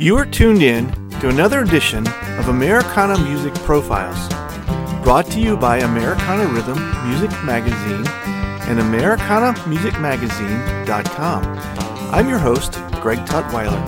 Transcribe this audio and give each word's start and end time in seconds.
You 0.00 0.16
are 0.16 0.24
tuned 0.24 0.62
in 0.62 0.92
to 1.18 1.28
another 1.28 1.60
edition 1.60 2.06
of 2.38 2.50
Americana 2.50 3.18
Music 3.18 3.52
Profiles, 3.64 4.28
brought 5.02 5.26
to 5.32 5.40
you 5.40 5.56
by 5.56 5.78
Americana 5.78 6.46
Rhythm 6.46 6.78
Music 7.08 7.32
Magazine 7.42 8.06
and 8.68 8.78
AmericanaMusicMagazine.com. 8.78 11.44
I'm 12.14 12.28
your 12.28 12.38
host, 12.38 12.74
Greg 13.02 13.18
Tutwiler. 13.26 13.82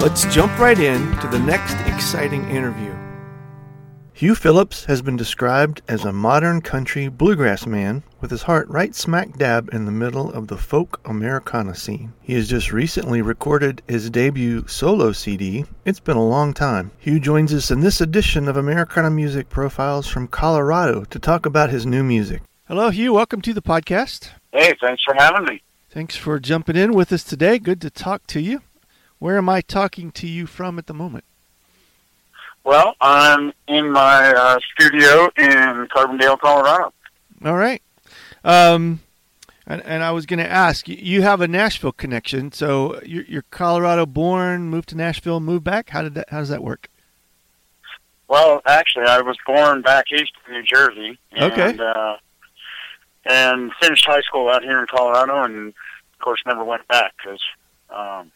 Let's 0.00 0.24
jump 0.32 0.56
right 0.56 0.78
in 0.78 1.16
to 1.16 1.26
the 1.26 1.40
next 1.40 1.74
exciting 1.92 2.48
interview. 2.48 2.94
Hugh 4.18 4.34
Phillips 4.34 4.86
has 4.86 5.00
been 5.00 5.16
described 5.16 5.80
as 5.86 6.04
a 6.04 6.12
modern 6.12 6.60
country 6.60 7.06
bluegrass 7.06 7.66
man 7.66 8.02
with 8.20 8.32
his 8.32 8.42
heart 8.42 8.66
right 8.66 8.92
smack 8.92 9.38
dab 9.38 9.72
in 9.72 9.84
the 9.84 9.92
middle 9.92 10.32
of 10.32 10.48
the 10.48 10.56
folk 10.56 11.00
Americana 11.04 11.76
scene. 11.76 12.12
He 12.20 12.34
has 12.34 12.48
just 12.48 12.72
recently 12.72 13.22
recorded 13.22 13.80
his 13.86 14.10
debut 14.10 14.66
solo 14.66 15.12
CD. 15.12 15.66
It's 15.84 16.00
been 16.00 16.16
a 16.16 16.26
long 16.26 16.52
time. 16.52 16.90
Hugh 16.98 17.20
joins 17.20 17.54
us 17.54 17.70
in 17.70 17.78
this 17.78 18.00
edition 18.00 18.48
of 18.48 18.56
Americana 18.56 19.08
Music 19.08 19.48
Profiles 19.48 20.08
from 20.08 20.26
Colorado 20.26 21.04
to 21.04 21.18
talk 21.20 21.46
about 21.46 21.70
his 21.70 21.86
new 21.86 22.02
music. 22.02 22.42
Hello, 22.66 22.90
Hugh. 22.90 23.12
Welcome 23.12 23.40
to 23.42 23.54
the 23.54 23.62
podcast. 23.62 24.30
Hey, 24.50 24.74
thanks 24.80 25.04
for 25.04 25.14
having 25.16 25.44
me. 25.44 25.62
Thanks 25.90 26.16
for 26.16 26.40
jumping 26.40 26.74
in 26.74 26.92
with 26.92 27.12
us 27.12 27.22
today. 27.22 27.60
Good 27.60 27.80
to 27.82 27.90
talk 27.90 28.26
to 28.26 28.40
you. 28.40 28.62
Where 29.20 29.38
am 29.38 29.48
I 29.48 29.60
talking 29.60 30.10
to 30.10 30.26
you 30.26 30.46
from 30.46 30.76
at 30.76 30.88
the 30.88 30.92
moment? 30.92 31.22
Well, 32.68 32.96
I'm 33.00 33.54
in 33.66 33.90
my 33.90 34.30
uh, 34.30 34.58
studio 34.74 35.30
in 35.38 35.88
Carbondale, 35.88 36.38
Colorado. 36.38 36.92
All 37.42 37.56
right. 37.56 37.80
Um, 38.44 39.00
and, 39.66 39.80
and 39.86 40.02
I 40.02 40.10
was 40.10 40.26
going 40.26 40.40
to 40.40 40.46
ask, 40.46 40.86
you 40.86 41.22
have 41.22 41.40
a 41.40 41.48
Nashville 41.48 41.92
connection, 41.92 42.52
so 42.52 43.00
you're, 43.06 43.24
you're, 43.24 43.44
Colorado 43.50 44.04
born, 44.04 44.68
moved 44.68 44.90
to 44.90 44.96
Nashville, 44.98 45.40
moved 45.40 45.64
back. 45.64 45.88
How 45.88 46.02
did 46.02 46.12
that? 46.12 46.28
How 46.28 46.40
does 46.40 46.50
that 46.50 46.62
work? 46.62 46.90
Well, 48.28 48.60
actually, 48.66 49.06
I 49.06 49.22
was 49.22 49.38
born 49.46 49.80
back 49.80 50.12
east 50.12 50.32
in 50.46 50.52
New 50.52 50.62
Jersey. 50.62 51.18
And, 51.32 51.50
okay. 51.50 51.78
Uh, 51.82 52.16
and 53.24 53.72
finished 53.80 54.04
high 54.04 54.20
school 54.20 54.50
out 54.50 54.62
here 54.62 54.78
in 54.78 54.86
Colorado, 54.88 55.42
and 55.42 55.68
of 55.68 56.18
course, 56.18 56.42
never 56.44 56.64
went 56.64 56.86
back 56.88 57.14
because, 57.16 57.40
um, 57.88 58.30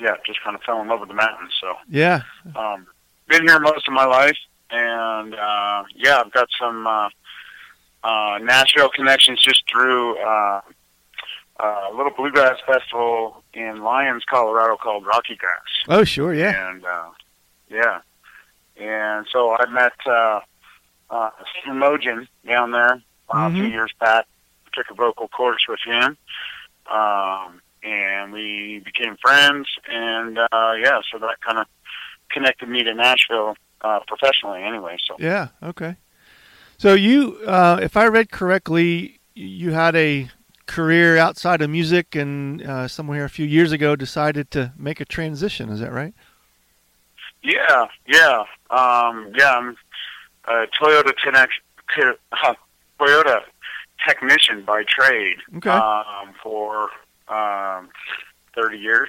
yeah, 0.00 0.16
just 0.24 0.42
kind 0.42 0.56
of 0.56 0.62
fell 0.62 0.80
in 0.80 0.88
love 0.88 1.00
with 1.00 1.10
the 1.10 1.14
mountains. 1.14 1.52
So 1.60 1.74
yeah. 1.90 2.22
Um, 2.56 2.86
been 3.28 3.46
here 3.46 3.60
most 3.60 3.86
of 3.88 3.94
my 3.94 4.04
life, 4.04 4.36
and 4.70 5.34
uh, 5.34 5.84
yeah, 5.94 6.20
I've 6.24 6.32
got 6.32 6.48
some 6.58 6.86
uh, 6.86 7.08
uh, 8.02 8.38
Nashville 8.42 8.90
connections 8.90 9.40
just 9.40 9.62
through 9.70 10.18
uh, 10.18 10.60
a 11.60 11.90
little 11.94 12.12
bluegrass 12.16 12.58
festival 12.66 13.42
in 13.52 13.82
Lyons, 13.82 14.24
Colorado, 14.28 14.76
called 14.76 15.06
Rocky 15.06 15.36
Grass. 15.36 15.60
Oh, 15.88 16.04
sure, 16.04 16.34
yeah, 16.34 16.70
and 16.70 16.84
uh, 16.84 17.10
yeah, 17.70 18.00
and 18.76 19.26
so 19.32 19.56
I 19.56 19.66
met 19.70 19.92
uh, 20.06 20.40
uh, 21.10 21.30
Steve 21.60 21.74
Mougin 21.74 22.26
down 22.46 22.72
there 22.72 23.02
uh, 23.30 23.34
mm-hmm. 23.34 23.56
a 23.56 23.58
few 23.58 23.64
years 23.64 23.92
back. 24.00 24.26
Took 24.72 24.90
a 24.90 24.94
vocal 24.94 25.28
course 25.28 25.64
with 25.68 25.78
him. 25.86 26.16
Um, 26.90 27.60
and 27.84 28.32
we 28.32 28.80
became 28.84 29.16
friends, 29.20 29.68
and 29.86 30.38
uh, 30.38 30.72
yeah, 30.80 31.00
so 31.12 31.18
that 31.18 31.40
kind 31.46 31.58
of 31.58 31.66
connected 32.34 32.68
me 32.68 32.82
to 32.82 32.94
Nashville 32.94 33.54
uh, 33.80 34.00
professionally 34.06 34.62
anyway. 34.62 34.96
So 35.06 35.16
yeah, 35.18 35.48
okay. 35.62 35.96
So 36.76 36.94
you, 36.94 37.38
uh, 37.46 37.78
if 37.80 37.96
I 37.96 38.06
read 38.08 38.32
correctly, 38.32 39.20
you 39.34 39.70
had 39.70 39.94
a 39.94 40.28
career 40.66 41.16
outside 41.16 41.62
of 41.62 41.70
music, 41.70 42.14
and 42.16 42.62
uh, 42.62 42.88
somewhere 42.88 43.24
a 43.24 43.30
few 43.30 43.46
years 43.46 43.72
ago 43.72 43.94
decided 43.96 44.50
to 44.52 44.72
make 44.76 45.00
a 45.00 45.04
transition. 45.04 45.70
Is 45.70 45.80
that 45.80 45.92
right? 45.92 46.14
Yeah, 47.42 47.86
yeah, 48.06 48.44
um, 48.70 49.32
yeah. 49.36 49.52
I'm 49.52 49.76
a 50.46 50.66
Toyota 50.80 51.12
connection, 51.22 51.62
uh, 52.32 52.54
Toyota 53.00 53.40
technician 54.06 54.64
by 54.64 54.82
trade 54.88 55.36
okay. 55.56 55.70
um, 55.70 56.34
for 56.42 56.90
um, 57.28 57.88
30 58.54 58.78
years, 58.78 59.08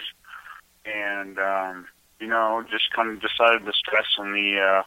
and 0.85 1.40
um, 1.40 1.88
you 2.20 2.28
know, 2.28 2.64
just 2.70 2.92
kind 2.94 3.09
of 3.09 3.22
decided 3.22 3.66
the 3.66 3.74
stress 3.74 4.06
and 4.18 4.34
the 4.34 4.59
uh, 4.59 4.84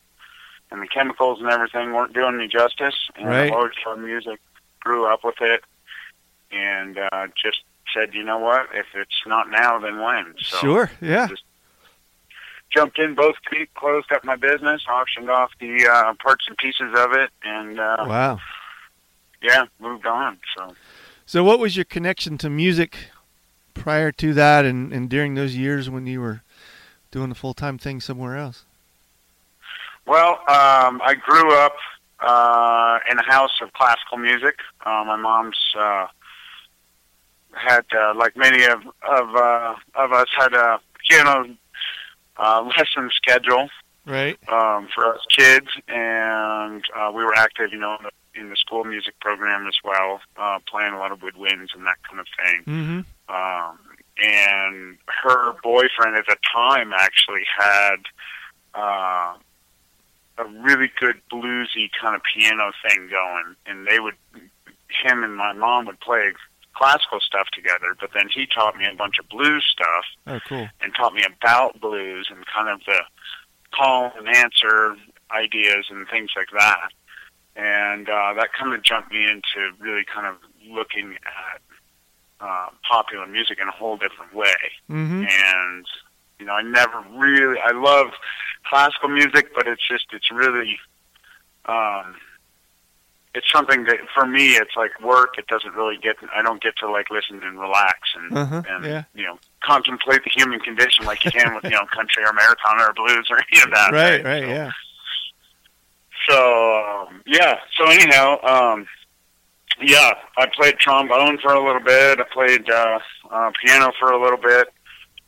and 0.71 0.83
the 0.83 0.89
chemicals 0.89 1.41
and 1.41 1.50
everything 1.50 1.93
weren't 1.93 2.12
doing 2.12 2.37
me 2.37 2.49
justice. 2.49 2.97
And 3.16 3.28
right. 3.28 3.53
I 3.53 3.56
loved 3.56 4.00
music, 4.00 4.41
grew 4.81 5.06
up 5.06 5.25
with 5.25 5.41
it, 5.41 5.65
and 6.50 6.99
uh, 6.99 7.28
just 7.43 7.62
said, 7.94 8.15
you 8.15 8.22
know 8.22 8.39
what? 8.39 8.66
If 8.75 8.87
it's 8.94 9.22
not 9.27 9.50
now, 9.50 9.78
then 9.78 10.00
when? 10.00 10.34
So 10.39 10.59
sure, 10.59 10.91
yeah. 11.00 11.28
Just 11.28 11.43
jumped 12.71 12.99
in 12.99 13.15
both 13.15 13.37
feet, 13.50 13.72
closed 13.75 14.12
up 14.12 14.25
my 14.25 14.37
business, 14.37 14.83
auctioned 14.91 15.31
off 15.31 15.50
the 15.59 15.87
uh, 15.87 16.15
parts 16.22 16.45
and 16.49 16.56
pieces 16.59 16.93
of 16.97 17.12
it, 17.12 17.31
and 17.43 17.81
uh, 17.81 18.05
wow, 18.06 18.39
yeah, 19.43 19.65
moved 19.78 20.06
on. 20.06 20.39
So, 20.56 20.75
so 21.25 21.45
what 21.45 21.59
was 21.59 21.77
your 21.77 21.84
connection 21.84 22.37
to 22.39 22.50
music 22.50 22.97
prior 23.75 24.12
to 24.12 24.34
that, 24.34 24.65
and, 24.65 24.93
and 24.93 25.09
during 25.09 25.34
those 25.34 25.56
years 25.56 25.89
when 25.89 26.06
you 26.06 26.21
were 26.21 26.43
doing 27.10 27.30
a 27.30 27.34
full 27.34 27.54
time 27.54 27.78
thing 27.78 28.00
somewhere 28.00 28.36
else? 28.36 28.64
Well, 30.06 30.41
um, 30.48 31.00
I 31.04 31.14
grew 31.20 31.52
up 31.54 31.76
uh, 32.20 32.98
in 33.10 33.19
a 33.19 33.22
house 33.24 33.60
of 33.62 33.72
classical 33.74 34.16
music. 34.19 34.56
Uh, 34.84 35.04
my 35.06 35.16
mom's 35.16 35.58
uh, 35.78 36.06
had, 37.52 37.84
uh, 37.94 38.14
like 38.16 38.36
many 38.36 38.64
of 38.64 38.80
of 39.08 39.34
uh, 39.34 39.74
of 39.94 40.12
us, 40.12 40.26
had 40.36 40.54
a 40.54 40.80
piano 41.08 41.54
uh, 42.38 42.62
lesson 42.76 43.10
schedule, 43.14 43.68
right, 44.06 44.38
um, 44.48 44.88
for 44.94 45.14
us 45.14 45.20
kids, 45.36 45.68
and 45.88 46.82
uh, 46.97 47.10
we 47.14 47.24
were 47.24 47.34
active, 47.34 47.72
you 47.72 47.78
know, 47.78 47.97
in 48.00 48.04
the, 48.04 48.10
in 48.38 48.50
the 48.50 48.56
school 48.56 48.84
music 48.84 49.19
program 49.21 49.66
as 49.66 49.76
well, 49.84 50.21
uh, 50.37 50.59
playing 50.71 50.93
a 50.94 50.99
lot 50.99 51.12
of 51.12 51.21
woodwinds 51.21 51.75
and 51.75 51.87
that 51.87 51.97
kind 52.09 52.21
of 52.21 52.26
thing. 52.44 52.62
Mm-hmm. 52.66 53.34
Um, 53.34 53.78
and 54.21 54.99
her 55.22 55.53
boyfriend 55.62 56.16
at 56.16 56.26
the 56.26 56.37
time 56.53 56.93
actually 56.93 57.44
had 57.59 57.97
uh, 58.75 59.34
a 60.38 60.44
really 60.60 60.91
good 60.98 61.21
bluesy 61.31 61.91
kind 62.00 62.15
of 62.16 62.22
piano 62.34 62.72
thing 62.88 63.09
going, 63.10 63.56
and 63.66 63.87
they 63.87 64.00
would 64.00 64.15
him 65.04 65.22
and 65.22 65.37
my 65.37 65.53
mom 65.53 65.87
would 65.87 66.00
play 66.00 66.32
classical 66.75 67.21
stuff 67.21 67.48
together, 67.53 67.94
but 68.00 68.10
then 68.15 68.28
he 68.32 68.47
taught 68.47 68.77
me 68.77 68.87
a 68.87 68.94
bunch 68.94 69.19
of 69.19 69.28
blues 69.28 69.65
stuff. 69.71 70.04
Oh, 70.27 70.41
cool! 70.48 70.69
And 70.81 70.94
taught 70.94 71.15
me 71.15 71.25
about 71.25 71.81
blues 71.81 72.28
and 72.31 72.44
kind 72.47 72.69
of 72.69 72.81
the 72.87 73.00
call 73.75 74.12
and 74.16 74.28
answer 74.28 74.97
ideas 75.31 75.87
and 75.91 76.06
things 76.09 76.31
like 76.37 76.48
that. 76.56 76.91
And 77.58 78.08
uh, 78.08 78.34
that 78.34 78.50
kind 78.58 78.72
of 78.72 78.82
jumped 78.82 79.12
me 79.12 79.24
into 79.24 79.72
really 79.80 80.04
kind 80.04 80.26
of 80.26 80.36
looking 80.70 81.14
at 81.14 81.60
uh, 82.41 82.69
popular 82.88 83.26
music 83.26 83.58
in 83.60 83.66
a 83.66 83.72
whole 83.72 83.96
different 83.96 84.32
way. 84.32 84.54
Mm-hmm. 84.88 85.24
And 85.28 85.86
you 86.38 86.47
know, 86.47 86.52
I 86.52 86.62
never 86.62 87.04
really 87.16 87.58
I 87.60 87.72
love 87.72 88.12
classical 88.64 89.08
music, 89.08 89.54
but 89.54 89.66
it's 89.66 89.86
just 89.86 90.06
it's 90.12 90.30
really 90.30 90.78
um, 91.66 92.14
it's 93.34 93.50
something 93.52 93.84
that 93.84 93.98
for 94.14 94.26
me 94.26 94.52
it's 94.52 94.76
like 94.76 95.00
work. 95.02 95.36
It 95.36 95.48
doesn't 95.48 95.74
really 95.74 95.97
get 95.97 96.16
I 96.34 96.42
don't 96.42 96.62
get 96.62 96.76
to 96.78 96.91
like 96.91 97.10
listen 97.10 97.42
and 97.42 97.58
relax 97.58 97.98
and 98.14 98.38
uh-huh, 98.38 98.62
and 98.68 98.84
yeah. 98.84 99.04
you 99.14 99.24
know 99.24 99.38
contemplate 99.62 100.22
the 100.22 100.30
human 100.30 100.60
condition 100.60 101.04
like 101.06 101.24
you 101.24 101.32
can 101.32 101.54
with 101.54 101.64
you 101.64 101.70
know 101.70 101.86
country 101.92 102.22
or 102.22 102.28
Americana 102.28 102.84
or 102.84 102.92
blues 102.94 103.26
or 103.30 103.38
any 103.52 103.62
of 103.62 103.70
that. 103.70 103.91
Right, 103.92 104.24
right, 104.24 104.24
right 104.24 104.42
so, 104.44 104.48
yeah. 104.48 104.70
So 106.28 106.77
um, 106.77 107.22
yeah, 107.27 107.59
so 107.77 107.87
anyhow, 107.91 108.39
um, 108.44 108.87
yeah, 109.81 110.12
I 110.37 110.47
played 110.55 110.78
trombone 110.78 111.39
for 111.39 111.53
a 111.53 111.65
little 111.65 111.83
bit. 111.83 112.21
I 112.21 112.25
played 112.33 112.69
uh, 112.69 112.99
uh, 113.31 113.50
piano 113.62 113.93
for 113.99 114.11
a 114.11 114.21
little 114.21 114.39
bit. 114.39 114.69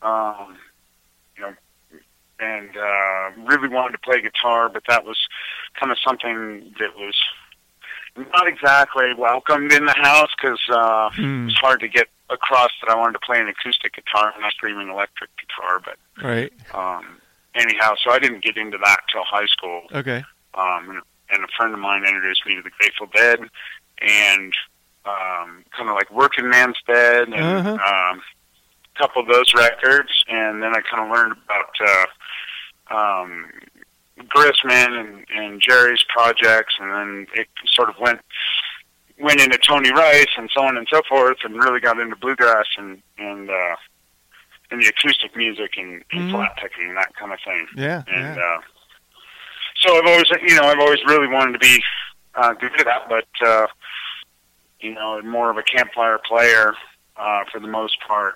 Um, 0.02 0.56
you 1.36 1.42
know, 1.42 1.54
and 2.40 2.70
uh, 2.76 3.30
really 3.50 3.68
wanted 3.68 3.92
to 3.92 3.98
play 3.98 4.20
guitar, 4.20 4.68
but 4.68 4.82
that 4.88 5.04
was 5.04 5.16
kind 5.78 5.92
of 5.92 5.98
something 6.04 6.74
that 6.78 6.96
was 6.96 7.14
not 8.16 8.48
exactly 8.48 9.14
welcomed 9.16 9.72
in 9.72 9.86
the 9.86 9.94
house 9.94 10.30
because 10.36 10.60
uh, 10.70 11.10
hmm. 11.12 11.42
it 11.42 11.44
was 11.46 11.56
hard 11.56 11.80
to 11.80 11.88
get 11.88 12.08
across 12.28 12.70
that 12.82 12.90
I 12.90 12.96
wanted 12.96 13.14
to 13.14 13.20
play 13.20 13.40
an 13.40 13.48
acoustic 13.48 13.94
guitar 13.94 14.32
and 14.32 14.42
not 14.42 14.52
screaming 14.52 14.88
electric 14.88 15.30
guitar. 15.36 15.80
But 15.80 15.96
right. 16.22 16.52
Um, 16.74 17.20
anyhow, 17.54 17.94
so 18.02 18.10
I 18.10 18.18
didn't 18.18 18.42
get 18.42 18.56
into 18.56 18.78
that 18.78 19.00
till 19.12 19.24
high 19.24 19.46
school. 19.46 19.82
Okay. 19.92 20.24
Um, 20.54 21.02
and 21.32 21.44
a 21.44 21.48
friend 21.56 21.72
of 21.72 21.80
mine 21.80 22.04
introduced 22.04 22.44
me 22.46 22.56
to 22.56 22.62
the 22.62 22.70
Grateful 22.78 23.06
Dead, 23.14 23.38
and 24.00 24.52
um, 25.04 25.64
kind 25.76 25.88
of 25.88 25.94
like 25.94 26.10
Working 26.10 26.48
Man's 26.48 26.76
Dead 26.86 27.28
and 27.28 27.34
uh-huh. 27.34 27.70
um, 27.72 28.22
a 28.94 28.98
couple 28.98 29.22
of 29.22 29.28
those 29.28 29.54
records, 29.54 30.24
and 30.28 30.62
then 30.62 30.74
I 30.74 30.80
kind 30.80 31.04
of 31.04 31.16
learned 31.16 31.34
about 31.44 32.06
uh, 32.90 32.94
um, 33.22 33.50
Grisman 34.26 35.00
and, 35.00 35.26
and 35.34 35.62
Jerry's 35.62 36.04
projects, 36.08 36.74
and 36.80 36.90
then 36.90 37.26
it 37.34 37.48
sort 37.66 37.88
of 37.88 37.94
went 37.98 38.20
went 39.18 39.40
into 39.40 39.58
Tony 39.58 39.92
Rice 39.92 40.32
and 40.38 40.50
so 40.52 40.62
on 40.62 40.76
and 40.78 40.86
so 40.90 41.02
forth, 41.08 41.36
and 41.44 41.54
really 41.54 41.80
got 41.80 41.98
into 41.98 42.16
bluegrass 42.16 42.66
and 42.76 43.02
and 43.18 43.50
uh, 43.50 43.76
in 44.70 44.80
the 44.80 44.86
acoustic 44.86 45.36
music 45.36 45.74
and, 45.76 46.04
and 46.12 46.22
Mhm. 46.22 46.30
flat 46.30 46.56
picking 46.56 46.88
and 46.88 46.96
that 46.96 47.14
kind 47.16 47.32
of 47.32 47.38
thing. 47.44 47.66
Yeah. 47.76 48.02
And 48.06 48.36
yeah. 48.36 48.42
uh, 48.42 48.60
so 49.80 49.96
I've 49.96 50.06
always, 50.06 50.30
you 50.46 50.56
know, 50.56 50.64
I've 50.64 50.78
always 50.78 51.00
really 51.06 51.28
wanted 51.28 51.52
to 51.52 51.58
be 51.58 51.82
uh, 52.34 52.52
good 52.54 52.72
at 52.78 52.86
that, 52.86 53.08
but 53.08 53.46
uh, 53.46 53.66
you 54.80 54.94
know, 54.94 55.20
more 55.22 55.50
of 55.50 55.56
a 55.56 55.62
campfire 55.62 56.18
player 56.18 56.74
uh, 57.16 57.44
for 57.50 57.60
the 57.60 57.68
most 57.68 57.96
part. 58.06 58.34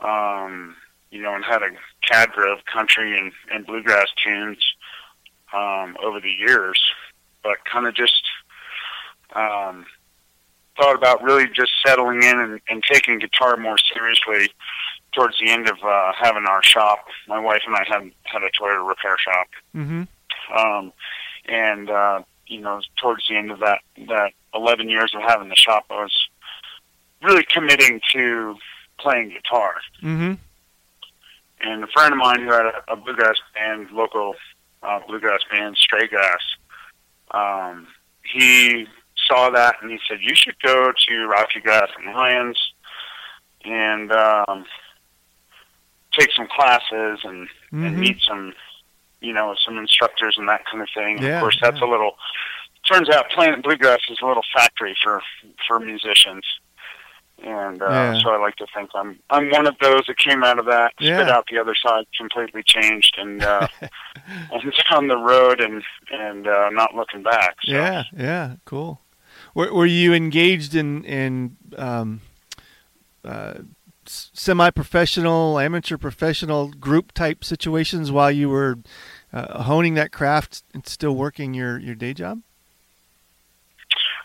Um, 0.00 0.76
you 1.10 1.22
know, 1.22 1.34
and 1.34 1.44
had 1.44 1.62
a 1.62 1.70
cadre 2.02 2.50
of 2.50 2.64
country 2.66 3.16
and, 3.16 3.32
and 3.50 3.64
bluegrass 3.64 4.08
tunes 4.22 4.58
um, 5.52 5.96
over 6.02 6.20
the 6.20 6.30
years, 6.30 6.78
but 7.42 7.64
kind 7.64 7.86
of 7.86 7.94
just 7.94 8.22
um, 9.34 9.86
thought 10.76 10.94
about 10.94 11.22
really 11.22 11.46
just 11.54 11.72
settling 11.84 12.22
in 12.22 12.38
and, 12.38 12.60
and 12.68 12.82
taking 12.82 13.18
guitar 13.18 13.56
more 13.56 13.76
seriously 13.94 14.52
towards 15.14 15.38
the 15.38 15.50
end 15.50 15.68
of 15.68 15.78
uh, 15.82 16.12
having 16.20 16.44
our 16.46 16.62
shop. 16.62 17.06
My 17.26 17.38
wife 17.38 17.62
and 17.66 17.74
I 17.74 17.84
had 17.88 18.10
had 18.24 18.42
a 18.42 18.50
Toyota 18.50 18.86
repair 18.86 19.16
shop, 19.18 19.46
Mm-hmm. 19.74 20.02
Um, 20.54 20.92
and 21.46 21.90
uh, 21.90 22.22
you 22.46 22.60
know, 22.60 22.80
towards 23.00 23.26
the 23.28 23.36
end 23.36 23.50
of 23.50 23.60
that 23.60 23.80
that 24.08 24.32
11 24.54 24.88
years 24.88 25.12
of 25.14 25.22
having 25.22 25.48
the 25.48 25.56
shop, 25.56 25.86
I 25.90 26.02
was 26.02 26.28
really 27.22 27.44
committing 27.44 28.00
to 28.12 28.56
playing 28.98 29.30
guitar. 29.30 29.74
Mm-hmm. 30.02 30.34
And 31.60 31.84
a 31.84 31.86
friend 31.88 32.12
of 32.12 32.18
mine 32.18 32.40
who 32.42 32.52
had 32.52 32.66
a, 32.66 32.92
a 32.92 32.96
bluegrass 32.96 33.36
band, 33.54 33.90
local 33.90 34.34
uh, 34.82 35.00
bluegrass 35.06 35.40
band, 35.50 35.76
Stray 35.76 36.06
Grass, 36.06 36.40
um, 37.32 37.86
he 38.22 38.86
saw 39.28 39.50
that 39.50 39.76
and 39.82 39.90
he 39.90 39.98
said, 40.08 40.18
"You 40.20 40.34
should 40.34 40.60
go 40.62 40.92
to 41.08 41.26
Rocky 41.26 41.60
Grass 41.60 41.88
and 41.98 42.14
Lyons 42.14 42.58
and 43.64 44.12
um, 44.12 44.64
take 46.12 46.30
some 46.36 46.46
classes 46.48 47.20
and, 47.24 47.48
and 47.72 47.96
Mhm. 47.96 47.98
meet 47.98 48.20
some, 48.20 48.54
you 49.26 49.32
know, 49.32 49.54
some 49.64 49.76
instructors 49.78 50.36
and 50.38 50.48
that 50.48 50.62
kind 50.70 50.82
of 50.82 50.88
thing." 50.94 51.18
Yeah, 51.22 51.36
of 51.36 51.40
course, 51.40 51.58
that's 51.60 51.80
yeah. 51.80 51.86
a 51.86 51.90
little. 51.90 52.12
Turns 52.90 53.08
out, 53.10 53.30
playing 53.30 53.62
bluegrass 53.62 54.00
is 54.08 54.18
a 54.22 54.26
little 54.26 54.44
factory 54.54 54.96
for 55.02 55.22
for 55.66 55.80
musicians. 55.80 56.44
And 57.44 57.82
uh, 57.82 57.86
Yeah. 57.90 58.18
so 58.22 58.30
I 58.30 58.38
like 58.38 58.56
to 58.56 58.66
think 58.74 58.90
I'm 58.94 59.18
I'm 59.28 59.50
one 59.50 59.66
of 59.66 59.76
those 59.80 60.06
that 60.06 60.16
came 60.18 60.42
out 60.42 60.58
of 60.58 60.66
that, 60.66 60.92
spit 60.98 61.28
out 61.28 61.46
the 61.50 61.58
other 61.58 61.74
side, 61.74 62.06
completely 62.18 62.62
changed, 62.64 63.16
and 63.18 63.42
uh, 63.42 63.68
and 64.52 64.72
down 64.90 65.08
the 65.08 65.18
road 65.18 65.60
and 65.60 65.82
and 66.10 66.46
uh, 66.46 66.70
not 66.70 66.94
looking 66.94 67.22
back. 67.22 67.56
So. 67.64 67.72
Yeah, 67.72 68.04
yeah, 68.16 68.56
cool. 68.64 69.00
Were, 69.54 69.72
were 69.72 69.86
you 69.86 70.14
engaged 70.14 70.74
in 70.74 71.04
in 71.04 71.56
um, 71.76 72.20
uh, 73.24 73.54
semi-professional, 74.06 75.58
amateur, 75.58 75.98
professional 75.98 76.68
group 76.68 77.12
type 77.12 77.44
situations 77.44 78.10
while 78.10 78.30
you 78.30 78.48
were 78.48 78.78
uh, 79.32 79.62
honing 79.62 79.94
that 79.94 80.12
craft 80.12 80.62
and 80.74 80.86
still 80.86 81.14
working 81.14 81.54
your 81.54 81.78
your 81.78 81.94
day 81.94 82.14
job? 82.14 82.42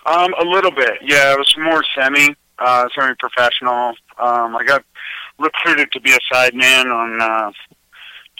Um, 0.05 0.33
a 0.39 0.45
little 0.45 0.71
bit, 0.71 0.99
yeah. 1.01 1.33
It 1.33 1.37
was 1.37 1.53
more 1.57 1.83
semi, 1.95 2.35
uh, 2.57 2.87
semi-professional. 2.95 3.93
Um, 4.17 4.55
I 4.55 4.63
got 4.65 4.83
recruited 5.37 5.91
to 5.91 6.01
be 6.01 6.11
a 6.11 6.19
sideman 6.33 6.85
on 6.85 7.21
uh, 7.21 7.51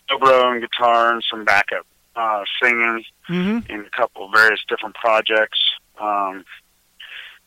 dobro 0.10 0.52
and 0.52 0.62
guitar 0.62 1.14
and 1.14 1.24
some 1.30 1.46
backup 1.46 1.86
uh, 2.16 2.44
singing 2.62 3.04
Mm-hmm. 3.30 3.72
in 3.72 3.86
a 3.86 3.90
couple 3.92 4.26
of 4.26 4.32
various 4.34 4.60
different 4.68 4.96
projects, 4.96 5.58
um, 6.02 6.44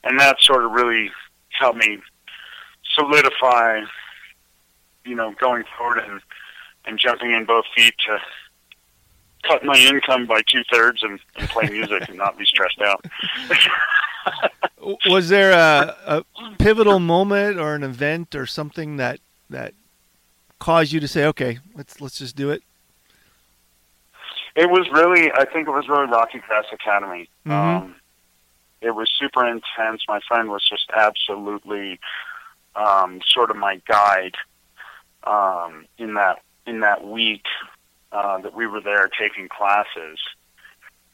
and 0.02 0.18
that 0.18 0.40
sort 0.40 0.64
of 0.64 0.70
really 0.70 1.10
helped 1.50 1.76
me 1.76 1.98
solidify, 2.94 3.80
you 5.04 5.14
know, 5.14 5.34
going 5.38 5.64
forward 5.76 5.98
and 5.98 6.22
and 6.86 6.98
jumping 6.98 7.32
in 7.32 7.44
both 7.44 7.66
feet 7.76 7.92
to 8.06 8.18
cut 9.46 9.64
my 9.64 9.76
income 9.78 10.26
by 10.26 10.42
two 10.46 10.62
thirds 10.72 11.02
and, 11.02 11.18
and 11.36 11.48
play 11.48 11.68
music 11.70 12.08
and 12.08 12.18
not 12.18 12.36
be 12.38 12.44
stressed 12.44 12.80
out. 12.80 13.04
Was 15.06 15.28
there 15.28 15.52
a, 15.52 15.96
a 16.06 16.24
pivotal 16.58 16.98
moment 16.98 17.58
or 17.58 17.74
an 17.74 17.82
event 17.82 18.34
or 18.34 18.46
something 18.46 18.96
that 18.96 19.20
that 19.50 19.74
caused 20.58 20.92
you 20.92 21.00
to 21.00 21.08
say, 21.08 21.24
"Okay, 21.26 21.58
let's 21.74 22.00
let's 22.00 22.18
just 22.18 22.36
do 22.36 22.50
it"? 22.50 22.62
It 24.56 24.70
was 24.70 24.88
really, 24.92 25.32
I 25.32 25.44
think 25.46 25.66
it 25.66 25.72
was 25.72 25.88
really 25.88 26.06
Rocky 26.06 26.38
Grass 26.46 26.66
Academy. 26.72 27.28
Mhm. 27.46 27.52
Um, 27.52 27.94
it 28.80 28.94
was 28.94 29.10
super 29.18 29.44
intense. 29.46 30.02
My 30.06 30.20
friend 30.28 30.48
was 30.50 30.66
just 30.68 30.90
absolutely 30.94 31.98
um, 32.76 33.20
sort 33.26 33.50
of 33.50 33.56
my 33.56 33.80
guide 33.86 34.36
um, 35.24 35.86
in 35.98 36.14
that 36.14 36.42
in 36.66 36.80
that 36.80 37.06
week 37.06 37.44
uh, 38.14 38.38
that 38.38 38.54
we 38.54 38.66
were 38.66 38.80
there 38.80 39.08
taking 39.18 39.48
classes. 39.48 40.18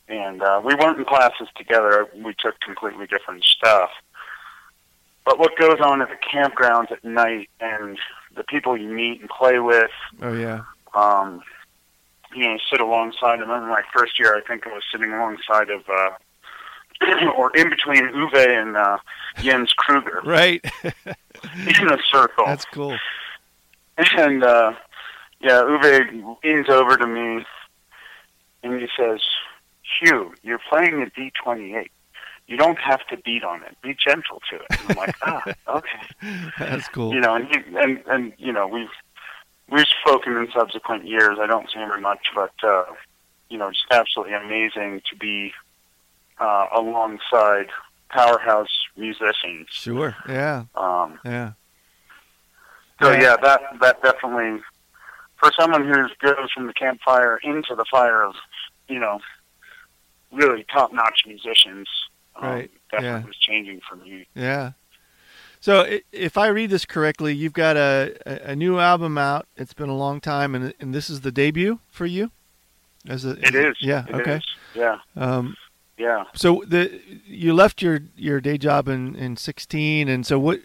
And 0.08 0.42
uh, 0.42 0.60
we 0.64 0.74
weren't 0.74 0.98
in 0.98 1.04
classes 1.04 1.48
together. 1.56 2.06
We 2.14 2.34
took 2.38 2.60
completely 2.60 3.06
different 3.06 3.44
stuff. 3.44 3.90
But 5.24 5.38
what 5.38 5.56
goes 5.58 5.78
on 5.80 6.02
at 6.02 6.08
the 6.08 6.16
campgrounds 6.16 6.90
at 6.92 7.04
night 7.04 7.48
and 7.60 7.98
the 8.36 8.42
people 8.44 8.76
you 8.76 8.88
meet 8.88 9.20
and 9.20 9.28
play 9.30 9.58
with 9.60 9.90
Oh 10.20 10.32
yeah. 10.32 10.62
um, 10.94 11.42
you 12.34 12.44
know, 12.44 12.58
sit 12.70 12.80
alongside 12.80 13.40
him. 13.40 13.50
In 13.50 13.68
my 13.68 13.82
first 13.94 14.18
year, 14.18 14.36
I 14.36 14.40
think 14.40 14.66
I 14.66 14.70
was 14.72 14.82
sitting 14.92 15.12
alongside 15.12 15.68
of, 15.70 15.82
uh, 15.88 16.10
or 17.36 17.50
in 17.56 17.70
between 17.70 18.08
Uwe 18.08 18.62
and 18.62 18.76
uh, 18.76 18.98
Jens 19.40 19.72
Kruger 19.74 20.20
Right. 20.24 20.64
in 20.84 21.88
a 21.90 21.98
circle. 22.10 22.46
That's 22.46 22.64
cool. 22.66 22.96
And 23.98 24.42
uh, 24.42 24.72
yeah, 25.40 25.62
Uwe 25.62 26.36
leans 26.44 26.68
over 26.68 26.96
to 26.96 27.06
me 27.06 27.44
and 28.62 28.80
he 28.80 28.88
says, 28.96 29.20
"Hugh, 30.00 30.34
you're 30.42 30.60
playing 30.68 31.02
a 31.02 31.06
D28. 31.06 31.88
You 32.46 32.56
don't 32.56 32.78
have 32.78 33.06
to 33.08 33.16
beat 33.16 33.44
on 33.44 33.62
it. 33.62 33.76
Be 33.82 33.96
gentle 34.06 34.40
to 34.50 34.56
it." 34.56 34.66
And 34.70 34.90
I'm 34.90 34.96
like, 34.96 35.14
"Ah, 35.22 35.42
okay." 35.68 36.50
That's 36.58 36.88
cool. 36.88 37.14
you 37.14 37.20
know, 37.20 37.34
and 37.36 37.46
he, 37.48 37.56
and 37.76 38.02
and 38.06 38.32
you 38.38 38.52
know, 38.52 38.66
we've 38.66 38.88
we've 39.70 39.86
spoken 40.04 40.36
in 40.36 40.48
subsequent 40.52 41.06
years. 41.06 41.38
I 41.40 41.46
don't 41.46 41.70
see 41.72 41.78
him 41.78 41.88
very 41.88 42.00
much, 42.00 42.26
but 42.34 42.52
uh, 42.62 42.84
you 43.48 43.56
know, 43.58 43.70
just 43.70 43.84
absolutely 43.90 44.34
amazing 44.34 45.00
to 45.10 45.16
be 45.16 45.52
uh, 46.38 46.66
alongside 46.74 47.68
powerhouse 48.10 48.68
musicians. 48.96 49.68
Sure. 49.70 50.16
Yeah. 50.28 50.64
Um, 50.74 51.18
Yeah. 51.24 51.52
so 53.00 53.12
Yeah. 53.12 53.20
yeah, 53.22 53.36
that 53.42 53.60
that 53.80 54.02
definitely 54.02 54.60
for 55.40 55.50
someone 55.58 55.84
who 55.86 55.94
goes 56.20 56.50
from 56.54 56.66
the 56.66 56.72
campfire 56.74 57.38
into 57.42 57.74
the 57.74 57.84
fire 57.90 58.22
of 58.22 58.34
you 58.88 58.98
know 58.98 59.20
really 60.32 60.64
top 60.72 60.92
notch 60.92 61.22
musicians. 61.26 61.88
Um, 62.36 62.68
Definitely 62.90 63.20
yeah. 63.20 63.26
was 63.26 63.36
changing 63.36 63.80
for 63.88 63.96
me. 63.96 64.26
Yeah. 64.34 64.72
So 65.60 65.98
if 66.10 66.38
I 66.38 66.46
read 66.48 66.70
this 66.70 66.86
correctly, 66.86 67.34
you've 67.34 67.52
got 67.52 67.76
a, 67.76 68.16
a 68.50 68.56
new 68.56 68.78
album 68.78 69.18
out. 69.18 69.46
It's 69.56 69.74
been 69.74 69.90
a 69.90 69.96
long 69.96 70.20
time, 70.20 70.54
and 70.54 70.72
and 70.80 70.94
this 70.94 71.10
is 71.10 71.20
the 71.20 71.30
debut 71.32 71.80
for 71.90 72.06
you. 72.06 72.30
As 73.06 73.24
a, 73.24 73.30
It 73.32 73.54
is. 73.54 73.76
Yeah. 73.80 74.04
It 74.08 74.14
okay. 74.14 74.36
is. 74.36 74.44
Yeah. 74.74 74.98
Um, 75.16 75.56
Yeah. 75.98 76.24
so 76.34 76.62
the 76.66 77.00
you 77.26 77.52
left 77.52 77.82
your 77.82 78.00
your 78.16 78.40
day 78.40 78.56
job 78.56 78.88
in 78.88 79.14
in 79.16 79.36
16, 79.36 80.08
and 80.08 80.24
so 80.26 80.38
what 80.38 80.60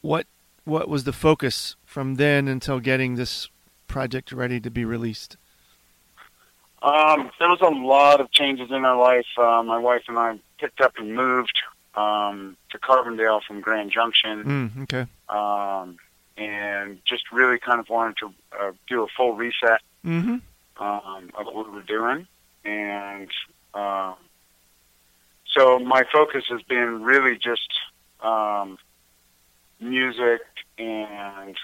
what 0.00 0.26
what 0.64 0.88
was 0.88 1.04
the 1.04 1.12
focus 1.12 1.74
from 1.90 2.14
then 2.14 2.46
until 2.46 2.78
getting 2.78 3.16
this 3.16 3.48
project 3.88 4.30
ready 4.30 4.60
to 4.60 4.70
be 4.70 4.84
released? 4.84 5.36
Um, 6.82 7.30
there 7.40 7.48
was 7.48 7.60
a 7.60 7.68
lot 7.68 8.20
of 8.20 8.30
changes 8.30 8.70
in 8.70 8.84
our 8.84 8.96
life. 8.96 9.26
Uh, 9.36 9.62
my 9.64 9.76
wife 9.76 10.04
and 10.06 10.16
I 10.16 10.38
picked 10.60 10.80
up 10.80 10.92
and 10.98 11.16
moved 11.16 11.58
um, 11.96 12.56
to 12.70 12.78
Carbondale 12.78 13.42
from 13.42 13.60
Grand 13.60 13.90
Junction, 13.90 14.44
Mm, 14.44 14.82
okay. 14.84 15.06
um, 15.28 15.96
and 16.36 17.00
just 17.04 17.32
really 17.32 17.58
kind 17.58 17.80
of 17.80 17.88
wanted 17.90 18.16
to 18.18 18.32
uh, 18.58 18.72
do 18.88 19.02
a 19.02 19.08
full 19.16 19.34
reset 19.34 19.80
Mm-hmm. 20.06 20.36
um, 20.82 21.30
of 21.34 21.46
what 21.52 21.66
we 21.68 21.74
were 21.74 21.82
doing, 21.82 22.26
and 22.64 23.28
um, 23.74 24.14
so 25.54 25.78
my 25.80 26.04
focus 26.10 26.44
has 26.48 26.62
been 26.62 27.02
really 27.02 27.36
just 27.36 27.68
um, 28.20 28.78
music 29.80 30.40
and 30.78 31.54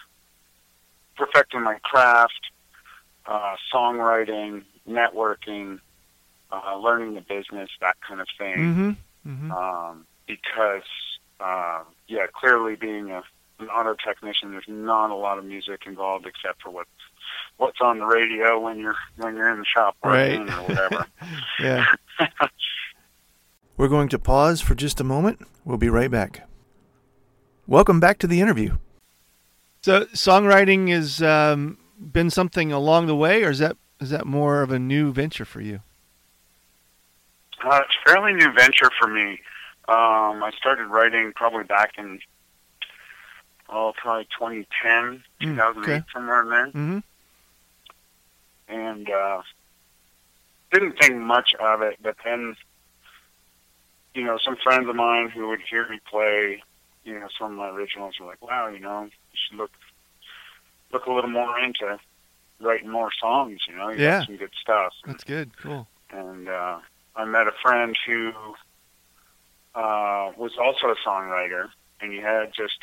perfecting 1.16 1.62
my 1.62 1.78
craft, 1.82 2.40
uh, 3.26 3.56
songwriting, 3.72 4.62
networking, 4.88 5.80
uh, 6.52 6.76
learning 6.78 7.14
the 7.14 7.20
business, 7.20 7.70
that 7.80 7.96
kind 8.06 8.20
of 8.20 8.28
thing. 8.38 8.56
Mm-hmm. 8.56 8.90
Mm-hmm. 9.30 9.50
Um, 9.52 10.06
because, 10.26 10.82
uh, 11.40 11.82
yeah, 12.08 12.26
clearly 12.32 12.76
being 12.76 13.10
a, 13.10 13.22
an 13.58 13.68
auto 13.68 13.94
technician, 13.94 14.52
there's 14.52 14.64
not 14.68 15.10
a 15.10 15.14
lot 15.16 15.38
of 15.38 15.44
music 15.44 15.82
involved 15.86 16.26
except 16.26 16.62
for 16.62 16.70
what's 16.70 16.90
what's 17.56 17.80
on 17.80 17.98
the 17.98 18.04
radio 18.06 18.60
when 18.60 18.78
you're 18.78 18.94
when 19.16 19.34
you're 19.34 19.50
in 19.50 19.58
the 19.58 19.64
shop 19.64 19.96
Right. 20.04 20.38
or 20.38 20.44
whatever. 20.46 21.06
Yeah. 21.60 21.86
We're 23.76 23.88
going 23.88 24.08
to 24.10 24.18
pause 24.18 24.60
for 24.60 24.74
just 24.74 25.00
a 25.00 25.04
moment. 25.04 25.40
We'll 25.64 25.76
be 25.78 25.88
right 25.88 26.10
back. 26.10 26.48
Welcome 27.66 27.98
back 28.00 28.18
to 28.20 28.26
the 28.26 28.40
interview. 28.40 28.76
So 29.86 30.04
songwriting 30.06 30.88
has 30.88 31.22
um, 31.22 31.78
been 32.00 32.28
something 32.28 32.72
along 32.72 33.06
the 33.06 33.14
way, 33.14 33.44
or 33.44 33.50
is 33.50 33.60
that 33.60 33.76
is 34.00 34.10
that 34.10 34.26
more 34.26 34.62
of 34.62 34.72
a 34.72 34.80
new 34.80 35.12
venture 35.12 35.44
for 35.44 35.60
you? 35.60 35.78
Uh, 37.64 37.82
it's 37.84 37.94
a 38.04 38.10
fairly 38.10 38.32
new 38.32 38.52
venture 38.52 38.90
for 38.98 39.06
me. 39.06 39.38
Um, 39.86 40.42
I 40.42 40.50
started 40.58 40.86
writing 40.86 41.32
probably 41.36 41.62
back 41.62 41.92
in 41.98 42.18
oh 43.68 43.92
probably 43.96 44.24
2010, 44.36 45.22
2008, 45.40 45.78
okay. 45.78 46.04
somewhere 46.12 46.42
in 46.42 46.48
there. 46.48 46.66
Mm-hmm. 46.66 46.98
And 48.66 49.08
uh, 49.08 49.42
didn't 50.72 50.98
think 51.00 51.14
much 51.14 51.54
of 51.60 51.82
it, 51.82 51.98
but 52.02 52.16
then 52.24 52.56
you 54.16 54.24
know 54.24 54.36
some 54.44 54.56
friends 54.64 54.88
of 54.88 54.96
mine 54.96 55.30
who 55.30 55.46
would 55.50 55.60
hear 55.60 55.88
me 55.88 56.00
play 56.10 56.60
you 57.06 57.18
know, 57.18 57.28
some 57.38 57.52
of 57.52 57.58
my 57.58 57.68
originals 57.70 58.16
were 58.20 58.26
like, 58.26 58.42
wow, 58.42 58.66
you 58.66 58.80
know, 58.80 59.08
you 59.36 59.42
should 59.48 59.58
look 59.58 59.70
look 60.92 61.06
a 61.06 61.12
little 61.12 61.30
more 61.30 61.58
into 61.58 61.98
writing 62.60 62.90
more 62.90 63.10
songs. 63.20 63.60
You 63.68 63.76
know, 63.76 63.90
you 63.90 64.02
yeah, 64.02 64.18
got 64.18 64.26
some 64.26 64.36
good 64.36 64.50
stuff. 64.60 64.92
That's 65.06 65.24
good. 65.24 65.56
Cool. 65.56 65.86
And 66.10 66.48
uh, 66.48 66.78
I 67.14 67.24
met 67.24 67.46
a 67.46 67.52
friend 67.62 67.96
who 68.06 68.32
uh, 69.74 70.32
was 70.36 70.52
also 70.58 70.88
a 70.88 70.96
songwriter, 71.06 71.68
and 72.00 72.12
he 72.12 72.18
had 72.18 72.52
just 72.54 72.78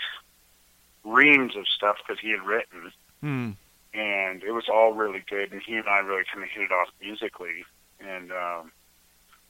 reams 1.03 1.55
of 1.55 1.67
stuff 1.67 1.97
that 2.07 2.19
he 2.19 2.31
had 2.31 2.41
written, 2.41 2.91
hmm. 3.21 3.51
and 3.93 4.43
it 4.43 4.51
was 4.51 4.65
all 4.71 4.93
really 4.93 5.23
good. 5.29 5.51
And 5.51 5.61
he 5.61 5.75
and 5.75 5.87
I 5.87 5.99
really 5.99 6.23
kind 6.31 6.43
of 6.43 6.49
hit 6.49 6.63
it 6.63 6.71
off 6.71 6.89
musically, 7.01 7.65
and 7.99 8.31
um, 8.31 8.71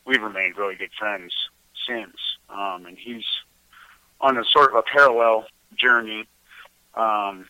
we've 0.05 0.21
remained 0.21 0.57
really 0.57 0.75
good 0.75 0.91
friends 0.97 1.33
since. 1.87 2.15
Um, 2.49 2.85
and 2.85 2.97
he's 2.97 3.25
on 4.21 4.37
a 4.37 4.43
sort 4.45 4.71
of 4.71 4.77
a 4.77 4.83
parallel 4.83 5.45
journey. 5.75 6.25
Um, 6.95 7.47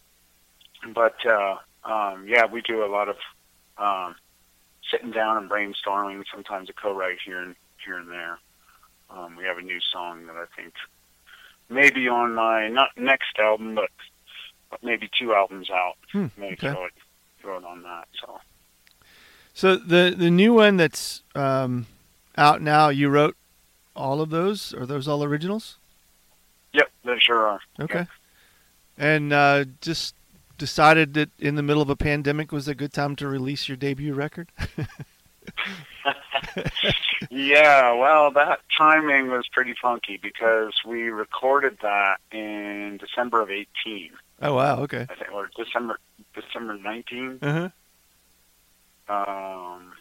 but 0.93 1.15
uh, 1.25 1.57
um, 1.83 2.25
yeah, 2.27 2.45
we 2.45 2.61
do 2.61 2.83
a 2.83 2.87
lot 2.87 3.09
of 3.09 3.17
um, 3.77 4.15
sitting 4.91 5.11
down 5.11 5.37
and 5.37 5.49
brainstorming. 5.49 6.23
Sometimes 6.31 6.69
a 6.69 6.73
co-write 6.73 7.17
here 7.25 7.41
and 7.41 7.55
here 7.83 7.97
and 7.97 8.09
there. 8.09 8.39
Um, 9.09 9.35
we 9.35 9.43
have 9.45 9.57
a 9.57 9.61
new 9.61 9.79
song 9.91 10.25
that 10.27 10.35
I 10.35 10.45
think 10.55 10.73
maybe 11.69 12.07
on 12.07 12.33
my 12.33 12.67
not 12.69 12.89
next 12.97 13.37
album, 13.39 13.75
but, 13.75 13.89
but 14.69 14.83
maybe 14.83 15.09
two 15.19 15.33
albums 15.33 15.69
out. 15.69 15.95
Hmm, 16.11 16.27
maybe 16.37 16.53
okay. 16.53 16.71
throw 16.71 16.85
it 16.85 16.93
throw 17.41 17.57
it 17.57 17.65
on 17.65 17.83
that. 17.83 18.07
So. 18.19 18.39
So 19.53 19.75
the 19.75 20.15
the 20.17 20.31
new 20.31 20.53
one 20.53 20.77
that's 20.77 21.21
um, 21.35 21.85
out 22.35 22.61
now, 22.61 22.89
you 22.89 23.09
wrote 23.09 23.35
all 23.95 24.21
of 24.21 24.29
those? 24.29 24.73
Are 24.73 24.85
those 24.85 25.07
all 25.07 25.23
originals? 25.23 25.77
Yep, 26.73 26.89
they 27.05 27.19
sure 27.19 27.47
are. 27.47 27.59
Okay. 27.79 28.07
And 28.97 29.33
uh, 29.33 29.65
just 29.81 30.15
decided 30.57 31.13
that 31.15 31.29
in 31.39 31.55
the 31.55 31.63
middle 31.63 31.81
of 31.81 31.89
a 31.89 31.95
pandemic 31.95 32.51
was 32.51 32.67
a 32.67 32.75
good 32.75 32.93
time 32.93 33.15
to 33.17 33.27
release 33.27 33.67
your 33.67 33.77
debut 33.77 34.13
record? 34.13 34.51
yeah, 37.29 37.93
well, 37.93 38.31
that 38.31 38.59
timing 38.77 39.29
was 39.29 39.47
pretty 39.51 39.73
funky 39.81 40.17
because 40.17 40.73
we 40.85 41.09
recorded 41.09 41.77
that 41.81 42.17
in 42.31 42.97
December 42.97 43.41
of 43.41 43.49
18. 43.49 44.11
Oh, 44.41 44.55
wow, 44.55 44.79
okay. 44.81 45.07
I 45.09 45.15
think, 45.15 45.31
or 45.31 45.49
December 45.55 45.97
December 46.33 46.77
19. 46.77 47.39
Uh-huh. 47.41 47.69
Um, 49.09 49.93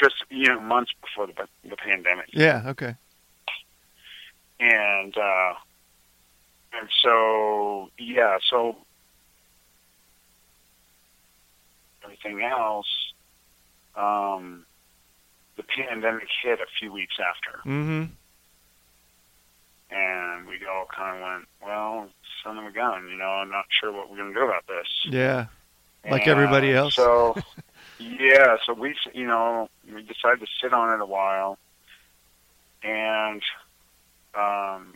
just, 0.00 0.14
you 0.30 0.48
know, 0.48 0.60
months 0.60 0.92
before 1.00 1.26
the, 1.26 1.48
the 1.68 1.76
pandemic. 1.76 2.28
Yeah, 2.32 2.64
okay 2.68 2.96
and 4.60 5.16
uh, 5.16 5.54
and 6.78 6.88
so 7.02 7.90
yeah, 7.98 8.38
so 8.48 8.76
everything 12.04 12.42
else, 12.42 12.86
um, 13.96 14.64
the 15.56 15.62
pandemic 15.62 16.28
hit 16.42 16.60
a 16.60 16.66
few 16.78 16.92
weeks 16.92 17.16
after, 17.20 17.58
mm-hmm. 17.68 18.04
and 19.90 20.46
we 20.46 20.58
all 20.66 20.86
kind 20.94 21.16
of 21.16 21.22
went, 21.22 21.44
well, 21.62 22.08
son 22.42 22.58
of 22.58 22.64
a 22.64 22.70
gun, 22.70 23.08
you 23.08 23.16
know, 23.16 23.24
I'm 23.24 23.50
not 23.50 23.64
sure 23.70 23.92
what 23.92 24.10
we're 24.10 24.16
going 24.16 24.32
to 24.32 24.38
do 24.38 24.44
about 24.44 24.66
this. 24.66 24.86
Yeah, 25.08 25.46
like 26.08 26.22
and, 26.22 26.30
everybody 26.30 26.72
else. 26.72 26.94
So 26.94 27.36
yeah, 27.98 28.56
so 28.66 28.74
we 28.74 28.94
you 29.14 29.26
know 29.26 29.68
we 29.92 30.02
decided 30.02 30.40
to 30.40 30.46
sit 30.60 30.72
on 30.72 30.92
it 30.92 31.00
a 31.00 31.06
while, 31.06 31.58
and 32.82 33.42
um, 34.34 34.94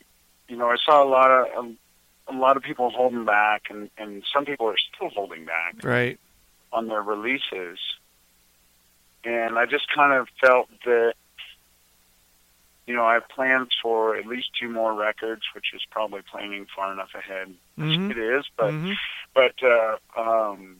you 0.50 0.56
know, 0.56 0.68
I 0.68 0.76
saw 0.84 1.02
a 1.02 1.08
lot 1.08 1.30
of 1.30 1.64
a, 1.64 2.32
a 2.32 2.36
lot 2.36 2.56
of 2.56 2.64
people 2.64 2.90
holding 2.90 3.24
back, 3.24 3.70
and 3.70 3.88
and 3.96 4.24
some 4.34 4.44
people 4.44 4.66
are 4.66 4.76
still 4.94 5.08
holding 5.08 5.44
back, 5.44 5.76
right, 5.84 6.18
on 6.72 6.88
their 6.88 7.02
releases. 7.02 7.78
And 9.22 9.58
I 9.58 9.66
just 9.66 9.84
kind 9.94 10.14
of 10.14 10.28
felt 10.40 10.68
that, 10.86 11.12
you 12.86 12.94
know, 12.94 13.04
I 13.04 13.14
have 13.14 13.28
plans 13.28 13.68
for 13.82 14.16
at 14.16 14.26
least 14.26 14.48
two 14.58 14.70
more 14.70 14.94
records, 14.94 15.42
which 15.54 15.74
is 15.74 15.82
probably 15.90 16.22
planning 16.22 16.66
far 16.74 16.90
enough 16.90 17.10
ahead. 17.14 17.54
Mm-hmm. 17.78 18.10
It 18.10 18.18
is, 18.18 18.44
but 18.56 18.72
mm-hmm. 18.72 18.92
but 19.32 19.54
uh, 19.62 19.98
um, 20.18 20.78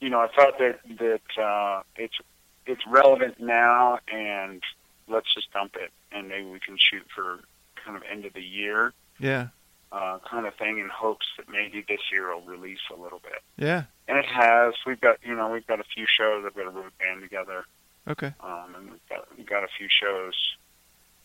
you 0.00 0.08
know, 0.08 0.20
I 0.20 0.28
thought 0.28 0.58
that 0.58 0.78
that 0.98 1.42
uh, 1.42 1.82
it's 1.96 2.16
it's 2.64 2.86
relevant 2.86 3.40
now, 3.40 3.98
and 4.12 4.62
let's 5.08 5.34
just 5.34 5.52
dump 5.52 5.74
it, 5.74 5.90
and 6.12 6.28
maybe 6.28 6.46
we 6.46 6.60
can 6.60 6.76
shoot 6.78 7.06
for 7.12 7.40
kind 7.84 7.96
of 7.96 8.02
end 8.10 8.24
of 8.24 8.32
the 8.32 8.42
year. 8.42 8.92
Yeah. 9.18 9.48
Uh, 9.90 10.18
kind 10.30 10.46
of 10.46 10.54
thing 10.54 10.78
in 10.78 10.88
hopes 10.88 11.26
that 11.38 11.48
maybe 11.48 11.84
this 11.88 12.00
year 12.12 12.34
will 12.34 12.42
release 12.42 12.78
a 12.94 13.00
little 13.00 13.20
bit. 13.20 13.40
Yeah. 13.56 13.84
And 14.06 14.18
it 14.18 14.26
has. 14.26 14.74
We've 14.86 15.00
got 15.00 15.16
you 15.24 15.34
know 15.34 15.50
we've 15.50 15.66
got 15.66 15.80
a 15.80 15.84
few 15.84 16.04
shows. 16.06 16.44
I've 16.46 16.54
got 16.54 16.66
a 16.66 16.70
road 16.70 16.92
band 16.98 17.22
together. 17.22 17.64
Okay. 18.06 18.32
Um, 18.40 18.74
and 18.76 18.90
we've 18.90 19.08
got 19.08 19.28
we've 19.36 19.46
got 19.46 19.64
a 19.64 19.68
few 19.78 19.88
shows. 19.88 20.34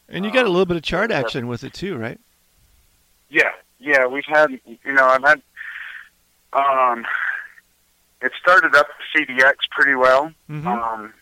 And 0.10 0.26
you 0.26 0.32
got 0.32 0.46
a 0.46 0.50
little 0.50 0.66
bit 0.66 0.78
of 0.78 0.84
chart 0.84 1.12
um, 1.12 1.18
action 1.18 1.48
with 1.48 1.64
it 1.64 1.74
too, 1.74 1.98
right? 1.98 2.20
Yeah, 3.30 3.52
yeah. 3.80 4.06
We've 4.06 4.26
had 4.26 4.52
you 4.52 4.94
know 4.94 5.06
I've 5.06 5.24
had. 5.24 5.42
Um, 6.54 7.06
it 8.22 8.32
started 8.42 8.76
up 8.76 8.88
CDX 9.14 9.56
pretty 9.72 9.96
well. 9.96 10.32
Mm-hmm. 10.50 10.68
Um, 10.68 11.14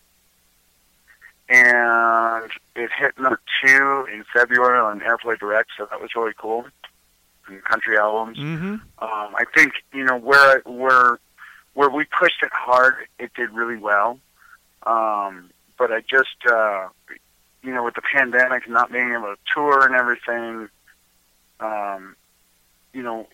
and 1.52 2.50
it 2.74 2.90
hit 2.98 3.18
number 3.18 3.40
two 3.62 4.06
in 4.10 4.24
February 4.32 4.78
on 4.78 5.00
Airplay 5.00 5.38
Direct, 5.38 5.68
so 5.76 5.86
that 5.90 6.00
was 6.00 6.10
really 6.16 6.32
cool. 6.36 6.64
And 7.46 7.62
country 7.64 7.98
albums. 7.98 8.38
Mm-hmm. 8.38 8.72
Um, 8.72 8.80
I 8.98 9.44
think 9.54 9.74
you 9.92 10.04
know 10.04 10.16
where 10.16 10.60
where 10.64 11.18
where 11.74 11.90
we 11.90 12.04
pushed 12.04 12.42
it 12.42 12.52
hard, 12.52 12.94
it 13.18 13.34
did 13.34 13.50
really 13.50 13.76
well. 13.76 14.18
Um, 14.84 15.50
but 15.76 15.92
I 15.92 16.00
just 16.00 16.36
uh, 16.50 16.88
you 17.62 17.74
know 17.74 17.84
with 17.84 17.94
the 17.94 18.02
pandemic 18.02 18.64
and 18.64 18.72
not 18.72 18.90
being 18.90 19.12
able 19.12 19.34
to 19.34 19.36
tour 19.52 19.84
and 19.84 19.94
everything, 19.94 20.70
um, 21.60 22.16
you 22.94 23.02
know, 23.02 23.28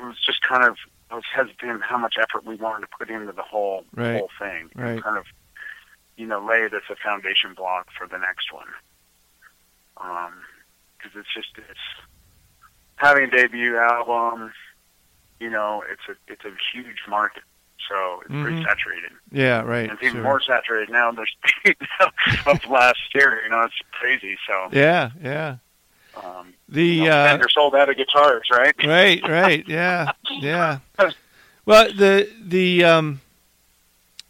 it 0.00 0.04
was 0.04 0.16
just 0.24 0.40
kind 0.40 0.64
of 0.64 0.76
I 1.10 1.16
was 1.16 1.24
hesitant 1.34 1.82
how 1.82 1.98
much 1.98 2.14
effort 2.18 2.46
we 2.46 2.54
wanted 2.54 2.86
to 2.86 2.96
put 2.98 3.10
into 3.10 3.32
the 3.32 3.42
whole 3.42 3.84
right. 3.94 4.20
whole 4.20 4.30
thing. 4.38 4.70
Right. 4.74 4.92
And 4.92 5.02
kind 5.02 5.18
of 5.18 5.26
you 6.18 6.26
know, 6.26 6.44
lay 6.44 6.62
it 6.62 6.74
as 6.74 6.82
a 6.90 6.96
foundation 6.96 7.54
block 7.54 7.88
for 7.96 8.06
the 8.06 8.18
next 8.18 8.52
one. 8.52 8.66
Because 9.96 11.14
um, 11.14 11.20
it's 11.20 11.32
just 11.32 11.48
it's 11.56 11.78
having 12.96 13.24
a 13.24 13.30
debut 13.30 13.78
album. 13.78 14.52
You 15.40 15.50
know, 15.50 15.84
it's 15.88 16.02
a 16.08 16.32
it's 16.32 16.44
a 16.44 16.52
huge 16.72 16.98
market, 17.08 17.44
so 17.88 18.20
it's 18.22 18.30
mm-hmm. 18.30 18.42
pretty 18.42 18.64
saturated. 18.64 19.12
Yeah, 19.30 19.62
right. 19.62 19.84
And 19.84 19.92
it's 19.92 20.02
even 20.02 20.16
sure. 20.16 20.22
more 20.24 20.40
saturated 20.40 20.90
now. 20.90 21.12
There's 21.12 21.34
of 22.46 22.66
last 22.68 22.98
year. 23.14 23.40
You 23.44 23.50
know, 23.50 23.62
it's 23.62 23.74
crazy. 23.92 24.36
So 24.46 24.68
yeah, 24.72 25.10
yeah. 25.22 25.56
Um, 26.16 26.52
the 26.68 26.84
you 26.84 27.04
know, 27.04 27.10
uh, 27.10 27.28
Fender 27.28 27.48
sold 27.48 27.76
out 27.76 27.88
of 27.88 27.96
guitars, 27.96 28.48
right? 28.50 28.74
right, 28.84 29.22
right. 29.22 29.66
Yeah, 29.68 30.12
yeah. 30.30 30.78
Well, 31.64 31.92
the 31.92 32.26
the 32.42 32.82
um, 32.82 33.20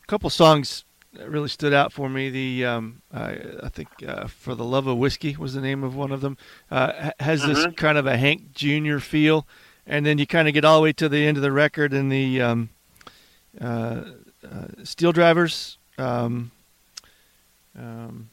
couple 0.09 0.29
songs 0.29 0.83
that 1.19 1.29
really 1.29 1.49
stood 1.49 1.75
out 1.75 1.93
for 1.93 2.09
me. 2.09 2.31
The 2.31 2.65
um, 2.65 3.03
I, 3.13 3.37
I 3.65 3.69
think 3.69 3.89
uh, 4.07 4.29
for 4.29 4.55
the 4.55 4.65
love 4.65 4.87
of 4.87 4.99
whiskey 4.99 5.37
was 5.37 5.53
the 5.53 5.61
name 5.61 5.83
of 5.83 5.95
one 5.95 6.13
of 6.13 6.21
them. 6.21 6.39
Uh, 6.71 7.11
has 7.21 7.43
mm-hmm. 7.43 7.53
this 7.53 7.67
kind 7.77 7.99
of 7.99 8.07
a 8.07 8.17
Hank 8.17 8.55
Jr. 8.55 8.99
feel, 8.99 9.47
and 9.87 10.07
then 10.07 10.19
you 10.19 10.27
kind 10.27 10.49
of 10.49 10.55
get 10.55 10.65
all 10.65 10.79
the 10.79 10.85
way 10.85 10.93
to 10.95 11.09
the 11.09 11.27
end 11.27 11.37
of 11.37 11.43
the 11.43 11.53
record 11.53 11.93
and 11.93 12.11
the 12.11 12.41
um, 12.41 12.71
uh, 13.61 14.05
uh 14.45 14.67
Steel 14.85 15.13
Drivers. 15.13 15.77
Um, 15.99 16.53
um, 17.77 18.31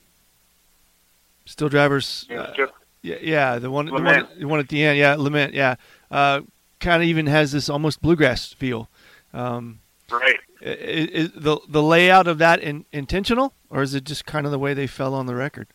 Steel 1.46 1.70
Drivers. 1.70 2.28
Yeah, 2.30 2.42
uh, 2.42 2.68
yeah, 3.02 3.16
yeah, 3.22 3.60
the 3.60 3.72
one, 3.72 3.88
the 3.88 3.94
one, 3.94 4.28
the 4.38 4.46
one 4.46 4.60
at 4.60 4.70
the 4.70 4.84
end. 4.84 5.00
Yeah, 5.00 5.16
Lament. 5.16 5.54
Yeah, 5.54 5.76
uh, 6.12 6.42
kind 6.80 7.02
of 7.02 7.10
even 7.10 7.26
has 7.26 7.52
this 7.52 7.68
almost 7.68 8.02
bluegrass 8.02 8.54
feel. 8.54 8.90
Um, 9.34 9.80
right. 10.12 10.38
Is, 10.66 11.32
the 11.36 11.60
the 11.70 11.84
layout 11.84 12.28
of 12.28 12.40
that 12.40 12.60
in, 12.60 12.86
intentional, 12.92 13.54
or 13.70 13.84
is 13.84 13.94
it 13.94 14.04
just 14.04 14.26
kind 14.26 14.48
of 14.48 14.52
the 14.52 14.58
way 14.58 14.74
they 14.74 14.88
fell 14.88 15.14
on 15.14 15.28
the 15.28 15.36
record? 15.36 15.68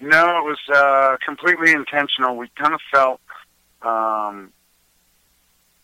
No, 0.00 0.38
it 0.38 0.44
was 0.44 0.58
uh, 0.74 1.18
completely 1.22 1.72
intentional. 1.72 2.36
We 2.38 2.48
kind 2.56 2.72
of 2.72 2.80
felt, 2.90 3.20
um, 3.82 4.50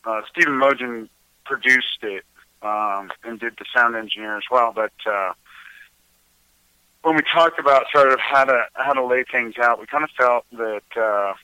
uh, 0.07 0.23
Stephen 0.31 0.55
Mougin 0.55 1.11
produced 1.45 2.03
it 2.03 2.25
um, 2.63 3.13
and 3.25 3.39
did 3.39 3.55
the 3.59 3.67
sound 3.75 3.95
engineer 3.95 4.39
as 4.39 4.45
well. 4.51 4.73
But 4.75 4.93
uh, 5.05 5.35
when 7.03 7.17
we 7.17 7.23
talked 7.31 7.59
about 7.59 7.85
sort 7.93 8.11
of 8.11 8.19
how 8.21 8.45
to 8.45 8.65
how 8.73 8.95
to 8.95 9.05
lay 9.05 9.25
things 9.31 9.59
out, 9.59 9.79
we 9.79 9.87
kind 9.87 10.03
of 10.03 10.11
felt 10.13 10.47
that 10.53 10.83
uh, 10.97 11.35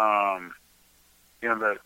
um, 0.00 0.54
you 1.42 1.48
know 1.48 1.58
the 1.58 1.76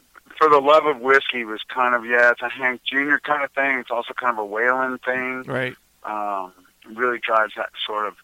for 0.40 0.48
the 0.48 0.58
love 0.58 0.86
of 0.86 1.00
whiskey 1.00 1.44
was 1.44 1.60
kind 1.68 1.94
of 1.94 2.06
yeah, 2.06 2.30
it's 2.30 2.40
a 2.40 2.48
Hank 2.48 2.80
Jr. 2.84 3.16
kind 3.22 3.44
of 3.44 3.52
thing. 3.52 3.78
It's 3.78 3.90
also 3.90 4.14
kind 4.14 4.38
of 4.38 4.44
a 4.44 4.48
Waylon 4.48 5.02
thing. 5.04 5.42
Right. 5.42 5.76
Um, 6.02 6.52
really 6.96 7.18
drives 7.18 7.52
that 7.56 7.68
sort 7.86 8.06
of 8.06 8.14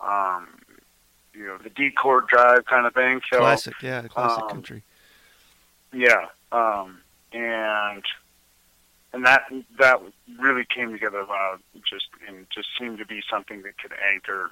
um, 0.00 0.48
you 1.34 1.46
know 1.46 1.58
the 1.58 1.68
D 1.68 1.90
chord 1.90 2.28
drive 2.28 2.64
kind 2.64 2.86
of 2.86 2.94
thing. 2.94 3.20
So 3.30 3.40
classic, 3.40 3.74
yeah, 3.82 4.08
classic 4.08 4.44
um, 4.44 4.48
country. 4.48 4.82
Yeah, 5.92 6.28
um, 6.50 7.00
and 7.32 8.02
and 9.12 9.26
that 9.26 9.42
that 9.78 10.00
really 10.40 10.64
came 10.64 10.92
together 10.92 11.26
well. 11.28 11.58
Just 11.86 12.06
and 12.26 12.46
just 12.54 12.68
seemed 12.78 12.98
to 12.98 13.06
be 13.06 13.22
something 13.30 13.60
that 13.62 13.76
could 13.76 13.92
anchor, 14.12 14.50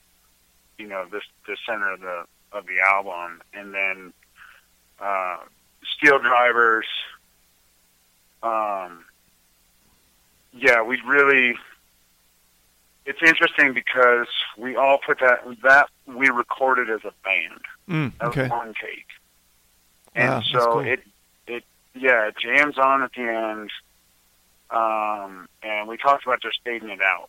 you 0.76 0.88
know, 0.88 1.06
this 1.10 1.22
the 1.46 1.56
center 1.66 1.90
of 1.90 2.00
the 2.00 2.24
of 2.52 2.66
the 2.66 2.80
album, 2.86 3.40
and 3.54 3.72
then 3.72 4.12
uh, 5.00 5.38
Steel 5.84 6.18
Drivers. 6.18 6.86
Um, 8.42 9.04
yeah, 10.52 10.82
we 10.82 11.00
really. 11.06 11.54
It's 13.04 13.20
interesting 13.20 13.74
because 13.74 14.28
we 14.56 14.76
all 14.76 14.98
put 15.04 15.18
that 15.20 15.44
that 15.62 15.88
we 16.06 16.28
recorded 16.28 16.88
as 16.88 17.00
a 17.04 17.12
band. 17.24 17.60
Mm, 17.88 18.12
okay. 18.28 18.42
As 18.44 18.50
one 18.50 18.74
take. 18.80 19.06
And 20.14 20.34
Wow, 20.34 20.42
so 20.42 20.72
cool. 20.72 20.80
it 20.80 21.02
it 21.46 21.64
yeah, 21.94 22.28
it 22.28 22.36
jams 22.38 22.78
on 22.78 23.02
at 23.02 23.12
the 23.12 23.22
end. 23.22 23.70
Um, 24.70 25.48
and 25.62 25.88
we 25.88 25.96
talked 25.98 26.24
about 26.24 26.40
just 26.40 26.60
fading 26.64 26.90
it 26.90 27.00
out. 27.02 27.28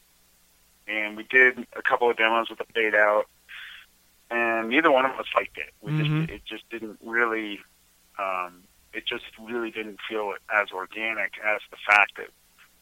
And 0.87 1.17
we 1.17 1.23
did 1.23 1.65
a 1.75 1.81
couple 1.81 2.09
of 2.09 2.17
demos 2.17 2.49
with 2.49 2.59
the 2.59 2.65
fade 2.73 2.93
out, 2.93 3.25
and 4.29 4.69
neither 4.69 4.91
one 4.91 5.05
of 5.05 5.11
us 5.19 5.25
liked 5.35 5.57
it. 5.57 5.73
We 5.81 5.93
Mhm. 5.93 5.97
just 6.27 6.31
it 6.31 6.45
just 6.45 6.69
didn't 6.69 6.99
really, 7.03 7.61
um, 8.19 8.63
it 8.93 9.05
just 9.05 9.25
really 9.41 9.71
didn't 9.71 9.99
feel 10.07 10.33
as 10.53 10.71
organic 10.71 11.33
as 11.43 11.61
the 11.71 11.77
fact 11.87 12.17
that 12.17 12.27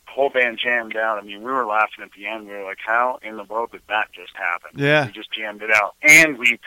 the 0.05 0.11
whole 0.11 0.29
band 0.29 0.59
jammed 0.61 0.95
out. 0.95 1.17
I 1.17 1.21
mean, 1.21 1.39
we 1.39 1.51
were 1.51 1.65
laughing 1.65 2.03
at 2.03 2.11
the 2.11 2.27
end. 2.27 2.47
We 2.47 2.53
were 2.53 2.63
like, 2.63 2.79
"How 2.85 3.19
in 3.21 3.37
the 3.37 3.43
world 3.43 3.71
did 3.71 3.81
that 3.87 4.11
just 4.13 4.35
happen?" 4.35 4.71
Yeah. 4.75 5.05
we 5.05 5.11
just 5.11 5.31
jammed 5.31 5.61
it 5.61 5.71
out, 5.71 5.95
and 6.01 6.37
we, 6.37 6.59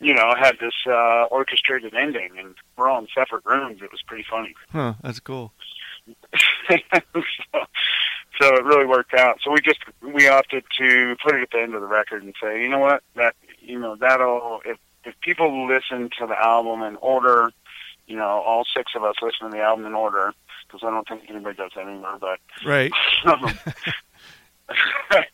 you 0.00 0.14
know, 0.14 0.34
had 0.38 0.58
this 0.60 0.74
uh, 0.86 1.24
orchestrated 1.24 1.94
ending, 1.94 2.30
and 2.38 2.54
we're 2.76 2.88
all 2.88 3.00
in 3.00 3.08
separate 3.14 3.44
rooms. 3.44 3.82
It 3.82 3.92
was 3.92 4.02
pretty 4.06 4.24
funny. 4.28 4.54
Huh, 4.70 4.94
that's 5.02 5.20
cool. 5.20 5.52
so, 6.70 7.22
so 8.40 8.54
it 8.54 8.64
really 8.64 8.86
worked 8.86 9.14
out. 9.14 9.38
So 9.42 9.50
we 9.50 9.60
just 9.60 9.80
we 10.00 10.28
opted 10.28 10.64
to 10.78 11.16
put 11.22 11.34
it 11.34 11.42
at 11.42 11.50
the 11.50 11.60
end 11.60 11.74
of 11.74 11.82
the 11.82 11.86
record 11.86 12.22
and 12.22 12.34
say, 12.42 12.62
you 12.62 12.68
know 12.68 12.78
what, 12.78 13.02
that 13.16 13.34
you 13.60 13.78
know 13.78 13.96
that'll 13.96 14.60
if 14.64 14.78
if 15.04 15.18
people 15.20 15.66
listen 15.66 16.10
to 16.18 16.26
the 16.26 16.38
album 16.38 16.82
in 16.82 16.96
order, 16.96 17.50
you 18.08 18.16
know, 18.16 18.26
all 18.26 18.64
six 18.76 18.92
of 18.96 19.04
us 19.04 19.14
listen 19.22 19.50
to 19.50 19.56
the 19.56 19.62
album 19.62 19.86
in 19.86 19.94
order 19.94 20.32
because 20.66 20.80
I 20.82 20.90
don't 20.90 21.06
think 21.06 21.22
anybody 21.28 21.56
does 21.56 21.70
that 21.76 21.86
anymore, 21.86 22.18
but 22.20 22.38
Right. 22.66 22.90
um, 23.24 23.58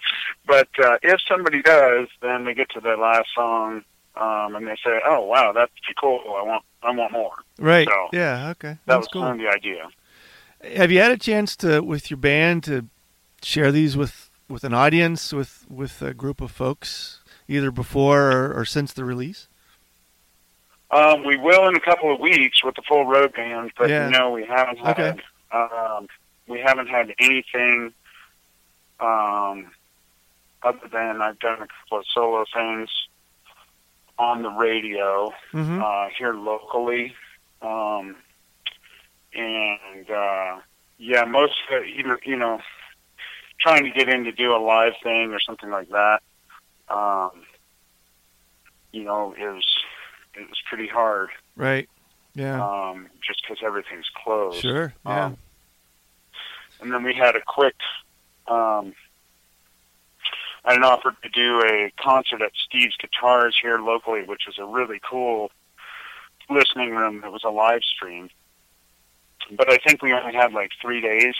but 0.46 0.68
uh, 0.82 0.98
if 1.02 1.20
somebody 1.28 1.62
does, 1.62 2.08
then 2.20 2.44
they 2.44 2.54
get 2.54 2.70
to 2.70 2.80
the 2.80 2.96
last 2.96 3.28
song 3.34 3.84
um, 4.16 4.54
and 4.54 4.66
they 4.66 4.76
say, 4.84 5.00
"Oh 5.04 5.22
wow, 5.22 5.52
that's 5.52 5.72
pretty 5.82 5.96
cool. 6.00 6.20
I 6.38 6.42
want 6.42 6.64
I 6.82 6.90
want 6.92 7.12
more." 7.12 7.32
Right. 7.58 7.88
So, 7.88 8.08
yeah. 8.12 8.50
Okay. 8.50 8.68
That 8.68 8.78
That's 8.86 8.98
was 9.00 9.08
cool. 9.08 9.22
kind 9.22 9.40
of 9.40 9.44
the 9.46 9.52
idea. 9.52 9.88
Have 10.76 10.90
you 10.92 11.00
had 11.00 11.10
a 11.10 11.16
chance 11.16 11.56
to, 11.56 11.80
with 11.80 12.10
your 12.10 12.16
band, 12.16 12.64
to 12.64 12.86
share 13.42 13.72
these 13.72 13.96
with 13.96 14.30
with 14.48 14.62
an 14.64 14.72
audience, 14.74 15.32
with 15.32 15.66
with 15.68 16.00
a 16.00 16.14
group 16.14 16.40
of 16.40 16.50
folks, 16.52 17.20
either 17.48 17.70
before 17.70 18.30
or, 18.30 18.54
or 18.60 18.64
since 18.64 18.92
the 18.92 19.04
release? 19.04 19.48
Um, 20.94 21.24
we 21.24 21.36
will 21.36 21.66
in 21.68 21.74
a 21.74 21.80
couple 21.80 22.14
of 22.14 22.20
weeks 22.20 22.62
with 22.62 22.76
the 22.76 22.82
full 22.82 23.04
road 23.04 23.34
band, 23.34 23.72
but 23.76 23.90
Yeah. 23.90 24.08
no, 24.10 24.30
we 24.30 24.44
haven't 24.46 24.78
had. 24.78 24.98
Okay. 24.98 25.20
Um, 25.50 26.06
we 26.46 26.60
haven't 26.60 26.86
had 26.86 27.12
anything. 27.18 27.92
Um, 29.00 29.72
other 30.62 30.86
than 30.92 31.20
I've 31.20 31.38
done 31.40 31.60
a 31.62 31.66
couple 31.66 31.98
of 31.98 32.06
solo 32.06 32.44
things 32.54 32.88
on 34.18 34.42
the 34.42 34.50
radio 34.50 35.32
Mm-hmm. 35.52 35.82
uh, 35.82 36.08
here 36.16 36.34
locally, 36.34 37.12
um, 37.60 38.14
and 39.34 40.08
uh, 40.10 40.58
yeah, 40.98 41.24
most 41.24 41.54
of 41.68 41.82
it, 41.82 41.88
either 41.98 42.20
you 42.24 42.36
know, 42.36 42.60
trying 43.60 43.82
to 43.84 43.90
get 43.90 44.08
in 44.08 44.24
to 44.24 44.32
do 44.32 44.54
a 44.54 44.58
live 44.62 44.92
thing 45.02 45.32
or 45.32 45.40
something 45.40 45.70
like 45.70 45.88
that. 45.88 46.22
Um, 46.88 47.32
you 48.92 49.02
know, 49.02 49.34
is 49.36 49.64
it 50.36 50.48
was 50.48 50.60
pretty 50.68 50.88
hard 50.88 51.30
right. 51.56 51.88
Yeah. 52.34 52.62
um, 52.62 53.08
just 53.26 53.42
because 53.42 53.62
everything's 53.64 54.10
closed. 54.22 54.60
sure. 54.60 54.92
Yeah. 55.06 55.26
Um, 55.26 55.38
and 56.80 56.92
then 56.92 57.02
we 57.02 57.14
had 57.14 57.36
a 57.36 57.40
quick. 57.40 57.76
Um, 58.48 58.94
I 60.64 60.72
had 60.72 60.78
an 60.78 60.84
offer 60.84 61.14
to 61.22 61.28
do 61.28 61.60
a 61.60 61.92
concert 62.00 62.42
at 62.42 62.52
Steve's 62.56 62.96
Guitars 62.96 63.56
here 63.60 63.78
locally, 63.78 64.22
which 64.22 64.42
was 64.46 64.58
a 64.58 64.64
really 64.64 65.00
cool 65.08 65.50
listening 66.50 66.90
room. 66.90 67.22
It 67.24 67.30
was 67.30 67.44
a 67.44 67.50
live 67.50 67.82
stream, 67.82 68.30
but 69.50 69.70
I 69.70 69.78
think 69.78 70.02
we 70.02 70.12
only 70.12 70.34
had 70.34 70.52
like 70.52 70.70
three 70.80 71.00
days 71.00 71.34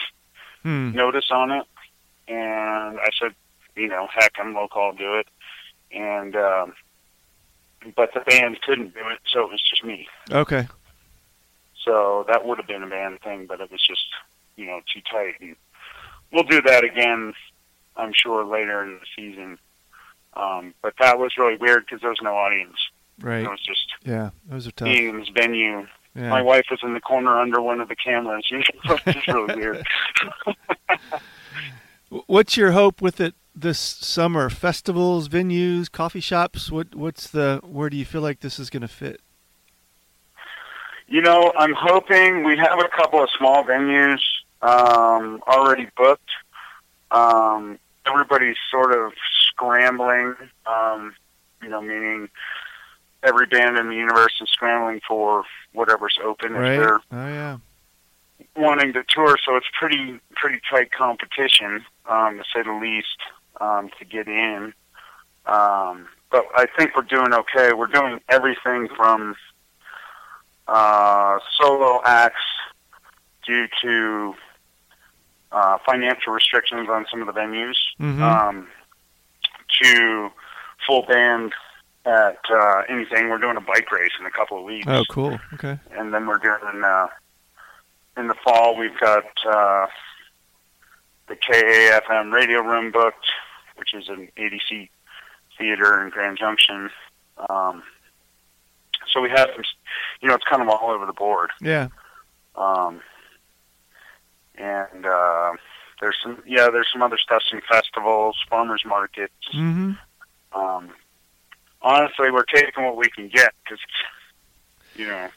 hmm. 0.63 0.91
notice 0.91 1.29
on 1.31 1.51
it, 1.51 1.65
and 2.27 2.99
I 2.99 3.09
said, 3.19 3.35
you 3.75 3.87
know, 3.87 4.07
heck, 4.11 4.33
I'm 4.39 4.53
local, 4.53 4.81
I'll 4.81 4.93
do 4.93 5.15
it. 5.15 5.27
And 5.91 6.35
um, 6.35 6.73
but 7.95 8.13
the 8.13 8.21
band 8.21 8.61
couldn't 8.61 8.93
do 8.93 9.01
it, 9.11 9.19
so 9.27 9.41
it 9.41 9.49
was 9.51 9.61
just 9.69 9.83
me. 9.83 10.07
Okay. 10.31 10.67
So 11.83 12.25
that 12.27 12.45
would 12.45 12.57
have 12.57 12.67
been 12.67 12.83
a 12.83 12.87
band 12.87 13.19
thing, 13.21 13.45
but 13.45 13.61
it 13.61 13.71
was 13.71 13.85
just, 13.85 14.05
you 14.55 14.65
know, 14.65 14.81
too 14.93 15.01
tight. 15.11 15.35
And 15.41 15.55
we'll 16.31 16.43
do 16.43 16.61
that 16.63 16.83
again, 16.83 17.33
I'm 17.95 18.11
sure, 18.13 18.43
later 18.45 18.83
in 18.83 18.99
the 18.99 19.05
season. 19.15 19.57
Um, 20.35 20.73
but 20.81 20.93
that 20.99 21.19
was 21.19 21.33
really 21.37 21.57
weird 21.57 21.85
because 21.85 22.01
there 22.01 22.09
was 22.09 22.19
no 22.21 22.35
audience. 22.35 22.75
Right. 23.21 23.43
It 23.45 23.49
was 23.49 23.61
just 23.61 23.85
Yeah. 24.03 24.31
Those 24.49 24.67
are 24.67 24.71
tough. 24.71 24.85
being 24.87 25.09
in 25.09 25.19
this 25.19 25.29
venue. 25.29 25.87
Yeah. 26.15 26.29
My 26.29 26.41
wife 26.41 26.65
was 26.71 26.79
in 26.83 26.93
the 26.93 27.01
corner 27.01 27.39
under 27.39 27.61
one 27.61 27.79
of 27.81 27.87
the 27.89 27.95
cameras. 27.95 28.45
You 28.49 28.57
know, 28.59 28.63
it 28.95 29.05
was 29.05 29.15
just 29.15 29.27
really 29.27 29.55
weird. 29.55 29.85
What's 32.27 32.55
your 32.57 32.71
hope 32.71 33.01
with 33.01 33.19
it 33.19 33.35
this 33.55 33.79
summer? 33.79 34.49
Festivals, 34.49 35.29
venues, 35.29 35.91
coffee 35.91 36.19
shops. 36.19 36.71
What 36.71 36.93
What's 36.95 37.29
the? 37.29 37.61
Where 37.63 37.89
do 37.89 37.97
you 37.97 38.05
feel 38.05 38.21
like 38.21 38.39
this 38.41 38.59
is 38.59 38.69
going 38.69 38.81
to 38.81 38.87
fit? 38.87 39.21
You 41.07 41.21
know, 41.21 41.53
I'm 41.57 41.73
hoping 41.77 42.43
we 42.43 42.57
have 42.57 42.79
a 42.79 42.87
couple 42.89 43.21
of 43.21 43.29
small 43.37 43.63
venues 43.63 44.19
um, 44.61 45.41
already 45.47 45.87
booked. 45.95 46.29
Um, 47.11 47.77
everybody's 48.07 48.57
sort 48.71 48.91
of 48.91 49.13
scrambling, 49.49 50.35
um, 50.65 51.13
you 51.61 51.69
know, 51.69 51.79
meaning 51.81 52.27
every 53.23 53.45
band 53.45 53.77
in 53.77 53.87
the 53.89 53.95
universe 53.95 54.33
is 54.41 54.49
scrambling 54.49 54.99
for 55.07 55.43
whatever's 55.73 56.17
open 56.23 56.55
if 56.55 56.61
they're 56.79 56.99
Oh 57.11 57.27
yeah. 57.27 57.57
wanting 58.55 58.93
to 58.93 59.03
tour. 59.07 59.37
So 59.45 59.55
it's 59.55 59.67
pretty 59.79 60.19
pretty 60.35 60.59
tight 60.69 60.91
competition, 60.91 61.85
um, 62.09 62.37
to 62.37 62.43
say 62.53 62.63
the 62.63 62.73
least, 62.73 63.17
um, 63.61 63.89
to 63.99 64.05
get 64.05 64.27
in. 64.27 64.73
Um, 65.45 66.07
but 66.31 66.45
I 66.55 66.65
think 66.77 66.95
we're 66.95 67.03
doing 67.03 67.33
okay. 67.33 67.73
We're 67.73 67.87
doing 67.87 68.19
everything 68.29 68.87
from 68.95 69.35
uh, 70.67 71.39
solo 71.61 72.01
acts 72.03 72.41
due 73.45 73.67
to 73.83 74.33
uh, 75.51 75.77
financial 75.85 76.33
restrictions 76.33 76.89
on 76.89 77.05
some 77.09 77.21
of 77.21 77.27
the 77.27 77.39
venues 77.39 77.75
Mhm. 77.99 78.19
um, 78.21 78.67
to 79.81 80.31
full 80.85 81.03
band 81.03 81.53
at 82.05 82.39
uh, 82.49 82.81
anything. 82.89 83.29
We're 83.29 83.37
doing 83.37 83.57
a 83.57 83.61
bike 83.61 83.91
race 83.91 84.11
in 84.19 84.25
a 84.25 84.31
couple 84.31 84.57
of 84.57 84.63
weeks 84.63 84.87
Oh, 84.89 85.03
cool. 85.09 85.39
Okay. 85.53 85.79
and 85.91 86.13
then 86.13 86.25
we're 86.27 86.37
doing 86.39 86.83
uh, 86.83 87.07
in 88.17 88.27
the 88.27 88.35
fall. 88.43 88.75
We've 88.75 88.97
got 88.99 89.25
uh, 89.47 89.87
the 91.27 91.35
KAFM 91.35 92.31
radio 92.33 92.61
room 92.61 92.91
booked, 92.91 93.25
which 93.85 94.01
is 94.01 94.09
an 94.09 94.29
80 94.37 94.61
seat 94.67 94.89
theater 95.57 96.03
in 96.03 96.09
Grand 96.09 96.37
Junction. 96.37 96.89
Um, 97.49 97.83
so 99.11 99.21
we 99.21 99.29
have 99.29 99.49
some, 99.55 99.63
you 100.21 100.27
know, 100.27 100.35
it's 100.35 100.43
kind 100.49 100.61
of 100.61 100.69
all 100.69 100.89
over 100.89 101.05
the 101.05 101.13
board. 101.13 101.51
Yeah. 101.61 101.89
Um, 102.55 103.01
and 104.55 105.05
uh, 105.05 105.53
there's 106.01 106.15
some, 106.23 106.41
yeah, 106.47 106.69
there's 106.71 106.87
some 106.91 107.01
other 107.01 107.17
stuff, 107.17 107.43
some 107.49 107.61
festivals, 107.69 108.37
farmers 108.49 108.83
markets. 108.85 109.33
Mm-hmm. 109.53 109.91
Um, 110.59 110.89
honestly, 111.81 112.31
we're 112.31 112.43
taking 112.43 112.83
what 112.83 112.97
we 112.97 113.09
can 113.09 113.27
get 113.27 113.53
because 113.63 113.79
you 114.95 115.07
know, 115.07 115.27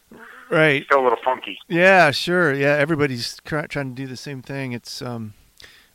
right, 0.51 0.85
still 0.85 1.01
a 1.01 1.03
little 1.03 1.19
funky. 1.25 1.59
Yeah, 1.67 2.13
sure. 2.13 2.55
Yeah, 2.55 2.77
everybody's 2.77 3.39
trying 3.45 3.69
to 3.69 3.95
do 3.95 4.07
the 4.07 4.17
same 4.17 4.41
thing. 4.41 4.71
It's 4.71 5.03
um, 5.03 5.35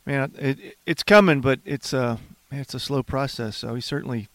man, 0.04 0.32
it, 0.38 0.76
it's 0.84 1.02
coming, 1.02 1.40
but 1.40 1.60
it's 1.64 1.94
uh, 1.94 2.18
it's 2.60 2.74
a 2.74 2.80
slow 2.80 3.02
process. 3.02 3.58
So 3.58 3.74
we 3.74 3.80
certainly 3.80 4.28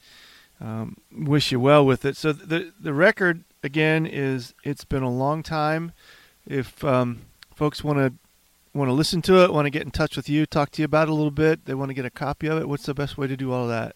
um, 0.62 0.98
wish 1.12 1.52
you 1.52 1.60
well 1.60 1.86
with 1.86 2.06
it. 2.06 2.16
So 2.18 2.34
the 2.34 2.72
the 2.80 2.94
record 2.94 3.44
again 3.64 4.06
is 4.06 4.54
it's 4.64 4.86
been 4.86 5.04
a 5.04 5.10
long 5.10 5.44
time. 5.44 5.92
If 6.46 6.84
um, 6.84 7.22
folks 7.56 7.84
want 7.84 8.00
to 8.00 8.14
want 8.74 8.90
to 8.90 8.94
listen 8.94 9.22
to 9.24 9.44
it, 9.44 9.52
want 9.54 9.66
to 9.66 9.70
get 9.70 9.84
in 9.84 9.92
touch 9.92 10.16
with 10.16 10.30
you, 10.30 10.46
talk 10.46 10.72
to 10.72 10.82
you 10.82 10.86
about 10.86 11.08
it 11.08 11.12
a 11.12 11.14
little 11.14 11.32
bit, 11.32 11.66
they 11.66 11.74
want 11.74 11.90
to 11.90 11.94
get 11.94 12.06
a 12.06 12.10
copy 12.10 12.48
of 12.48 12.58
it. 12.60 12.70
What's 12.70 12.86
the 12.86 12.94
best 12.94 13.18
way 13.18 13.28
to 13.28 13.36
do 13.36 13.52
all 13.52 13.64
of 13.64 13.70
that? 13.70 13.96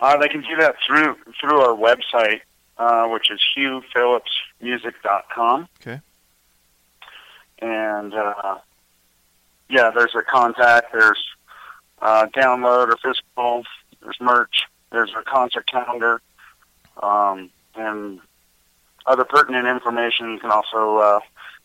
Uh, 0.00 0.16
they 0.16 0.28
can 0.28 0.40
do 0.40 0.56
that 0.58 0.74
through 0.84 1.16
through 1.40 1.60
our 1.60 1.76
website, 1.76 2.40
uh, 2.78 3.06
which 3.08 3.30
is 3.30 3.40
hughphillipsmusic.com. 3.56 5.68
Okay. 5.80 6.00
And 7.60 8.12
uh, 8.12 8.58
yeah, 9.68 9.90
there's 9.90 10.14
a 10.14 10.22
contact. 10.22 10.92
There's 10.92 11.22
uh, 12.02 12.26
download 12.34 12.88
or 12.88 12.96
physical. 12.96 13.62
There's 14.02 14.20
merch. 14.20 14.64
There's 14.90 15.12
a 15.16 15.22
concert 15.22 15.66
calendar, 15.66 16.20
um, 17.02 17.48
and 17.74 18.20
other 19.06 19.24
pertinent 19.24 19.66
information. 19.66 20.32
You 20.32 20.38
can 20.40 20.50
also 20.50 20.98
uh, 20.98 21.20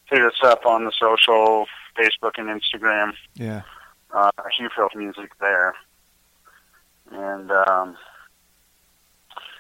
hit 0.06 0.21
us 0.21 0.36
up 0.43 0.65
on 0.65 0.86
the 0.86 0.91
social, 0.97 1.67
Facebook 1.97 2.38
and 2.38 2.47
Instagram. 2.47 3.13
Yeah. 3.36 3.63
Uh, 4.13 4.32
Hugh 4.58 4.69
Phil 4.73 4.88
Music 4.95 5.32
there. 5.39 5.76
And 7.12 7.52
um, 7.52 7.97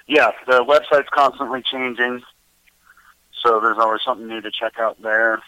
yeah, 0.07 0.31
the 0.47 0.63
website's 0.63 1.09
constantly 1.11 1.61
changing, 1.61 2.23
so 3.43 3.59
there's 3.59 3.77
always 3.77 4.01
something 4.05 4.27
new 4.27 4.41
to 4.41 4.51
check 4.51 4.79
out 4.79 5.01
there. 5.01 5.41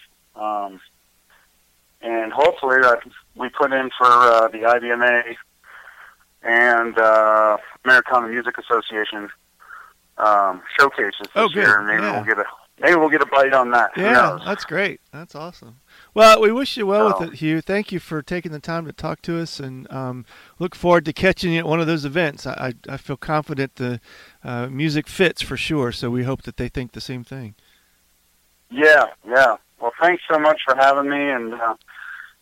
Hopefully, 2.60 2.86
uh, 2.86 2.96
we 3.36 3.48
put 3.48 3.72
in 3.72 3.90
for 3.96 4.06
uh, 4.06 4.48
the 4.48 4.58
IBMA 4.58 5.36
and 6.42 6.98
uh, 6.98 7.56
Americana 7.84 8.28
Music 8.28 8.56
Association 8.58 9.28
um, 10.18 10.62
showcases 10.78 11.18
this 11.20 11.28
oh, 11.36 11.48
good. 11.48 11.56
year. 11.56 11.82
Maybe 11.82 12.02
yeah. 12.02 12.16
we'll 12.16 12.24
get 12.24 12.38
a 12.38 12.44
maybe 12.80 12.96
we'll 12.96 13.08
get 13.10 13.22
a 13.22 13.26
bite 13.26 13.52
on 13.52 13.70
that. 13.70 13.92
Yeah, 13.96 14.38
that's 14.44 14.64
great. 14.64 15.00
That's 15.12 15.34
awesome. 15.34 15.80
Well, 16.14 16.40
we 16.40 16.52
wish 16.52 16.76
you 16.76 16.86
well 16.86 17.18
with 17.18 17.32
it, 17.32 17.38
Hugh. 17.38 17.60
Thank 17.60 17.92
you 17.92 18.00
for 18.00 18.22
taking 18.22 18.52
the 18.52 18.58
time 18.58 18.86
to 18.86 18.92
talk 18.92 19.22
to 19.22 19.40
us, 19.40 19.60
and 19.60 19.90
um, 19.92 20.24
look 20.58 20.74
forward 20.74 21.04
to 21.06 21.12
catching 21.12 21.52
you 21.52 21.60
at 21.60 21.66
one 21.66 21.80
of 21.80 21.86
those 21.86 22.04
events. 22.04 22.46
I, 22.46 22.74
I, 22.88 22.94
I 22.94 22.96
feel 22.96 23.16
confident 23.16 23.76
the 23.76 24.00
uh, 24.44 24.66
music 24.66 25.08
fits 25.08 25.40
for 25.42 25.56
sure, 25.56 25.92
so 25.92 26.10
we 26.10 26.24
hope 26.24 26.42
that 26.42 26.56
they 26.56 26.68
think 26.68 26.92
the 26.92 27.00
same 27.00 27.24
thing. 27.24 27.54
Yeah, 28.70 29.06
yeah. 29.26 29.56
Well, 29.80 29.92
thanks 30.00 30.22
so 30.30 30.38
much 30.38 30.60
for 30.66 30.76
having 30.76 31.08
me, 31.08 31.30
and 31.30 31.54
uh, 31.54 31.74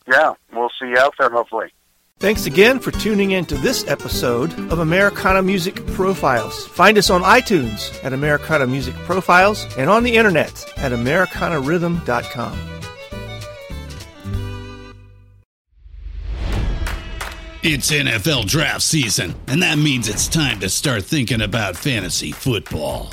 yeah, 0.09 0.33
we'll 0.53 0.71
see 0.81 0.89
you 0.89 0.99
out 0.99 1.15
there 1.19 1.31
hopefully. 1.31 1.73
Thanks 2.19 2.47
again 2.47 2.81
for 2.81 2.91
tuning 2.91 3.31
in 3.31 3.45
to 3.45 3.55
this 3.55 3.87
episode 3.87 4.53
of 4.73 4.81
Americana 4.81 5.41
Music 5.41 5.87
Profiles. 5.89 6.67
Find 6.67 6.99
us 6.99 7.11
on 7.11 7.23
iTunes 7.23 8.03
at 8.03 8.13
Americana 8.13 8.67
Music 8.67 8.95
Profiles 8.97 9.65
and 9.77 9.89
on 9.89 10.03
the 10.03 10.17
internet 10.17 10.51
at 10.79 10.91
AmericanaRhythm.com. 10.91 12.59
It's 17.63 17.91
NFL 17.91 18.47
draft 18.47 18.83
season, 18.83 19.35
and 19.47 19.63
that 19.63 19.79
means 19.79 20.09
it's 20.09 20.27
time 20.27 20.59
to 20.61 20.69
start 20.69 21.05
thinking 21.05 21.43
about 21.43 21.77
fantasy 21.77 22.33
football. 22.33 23.13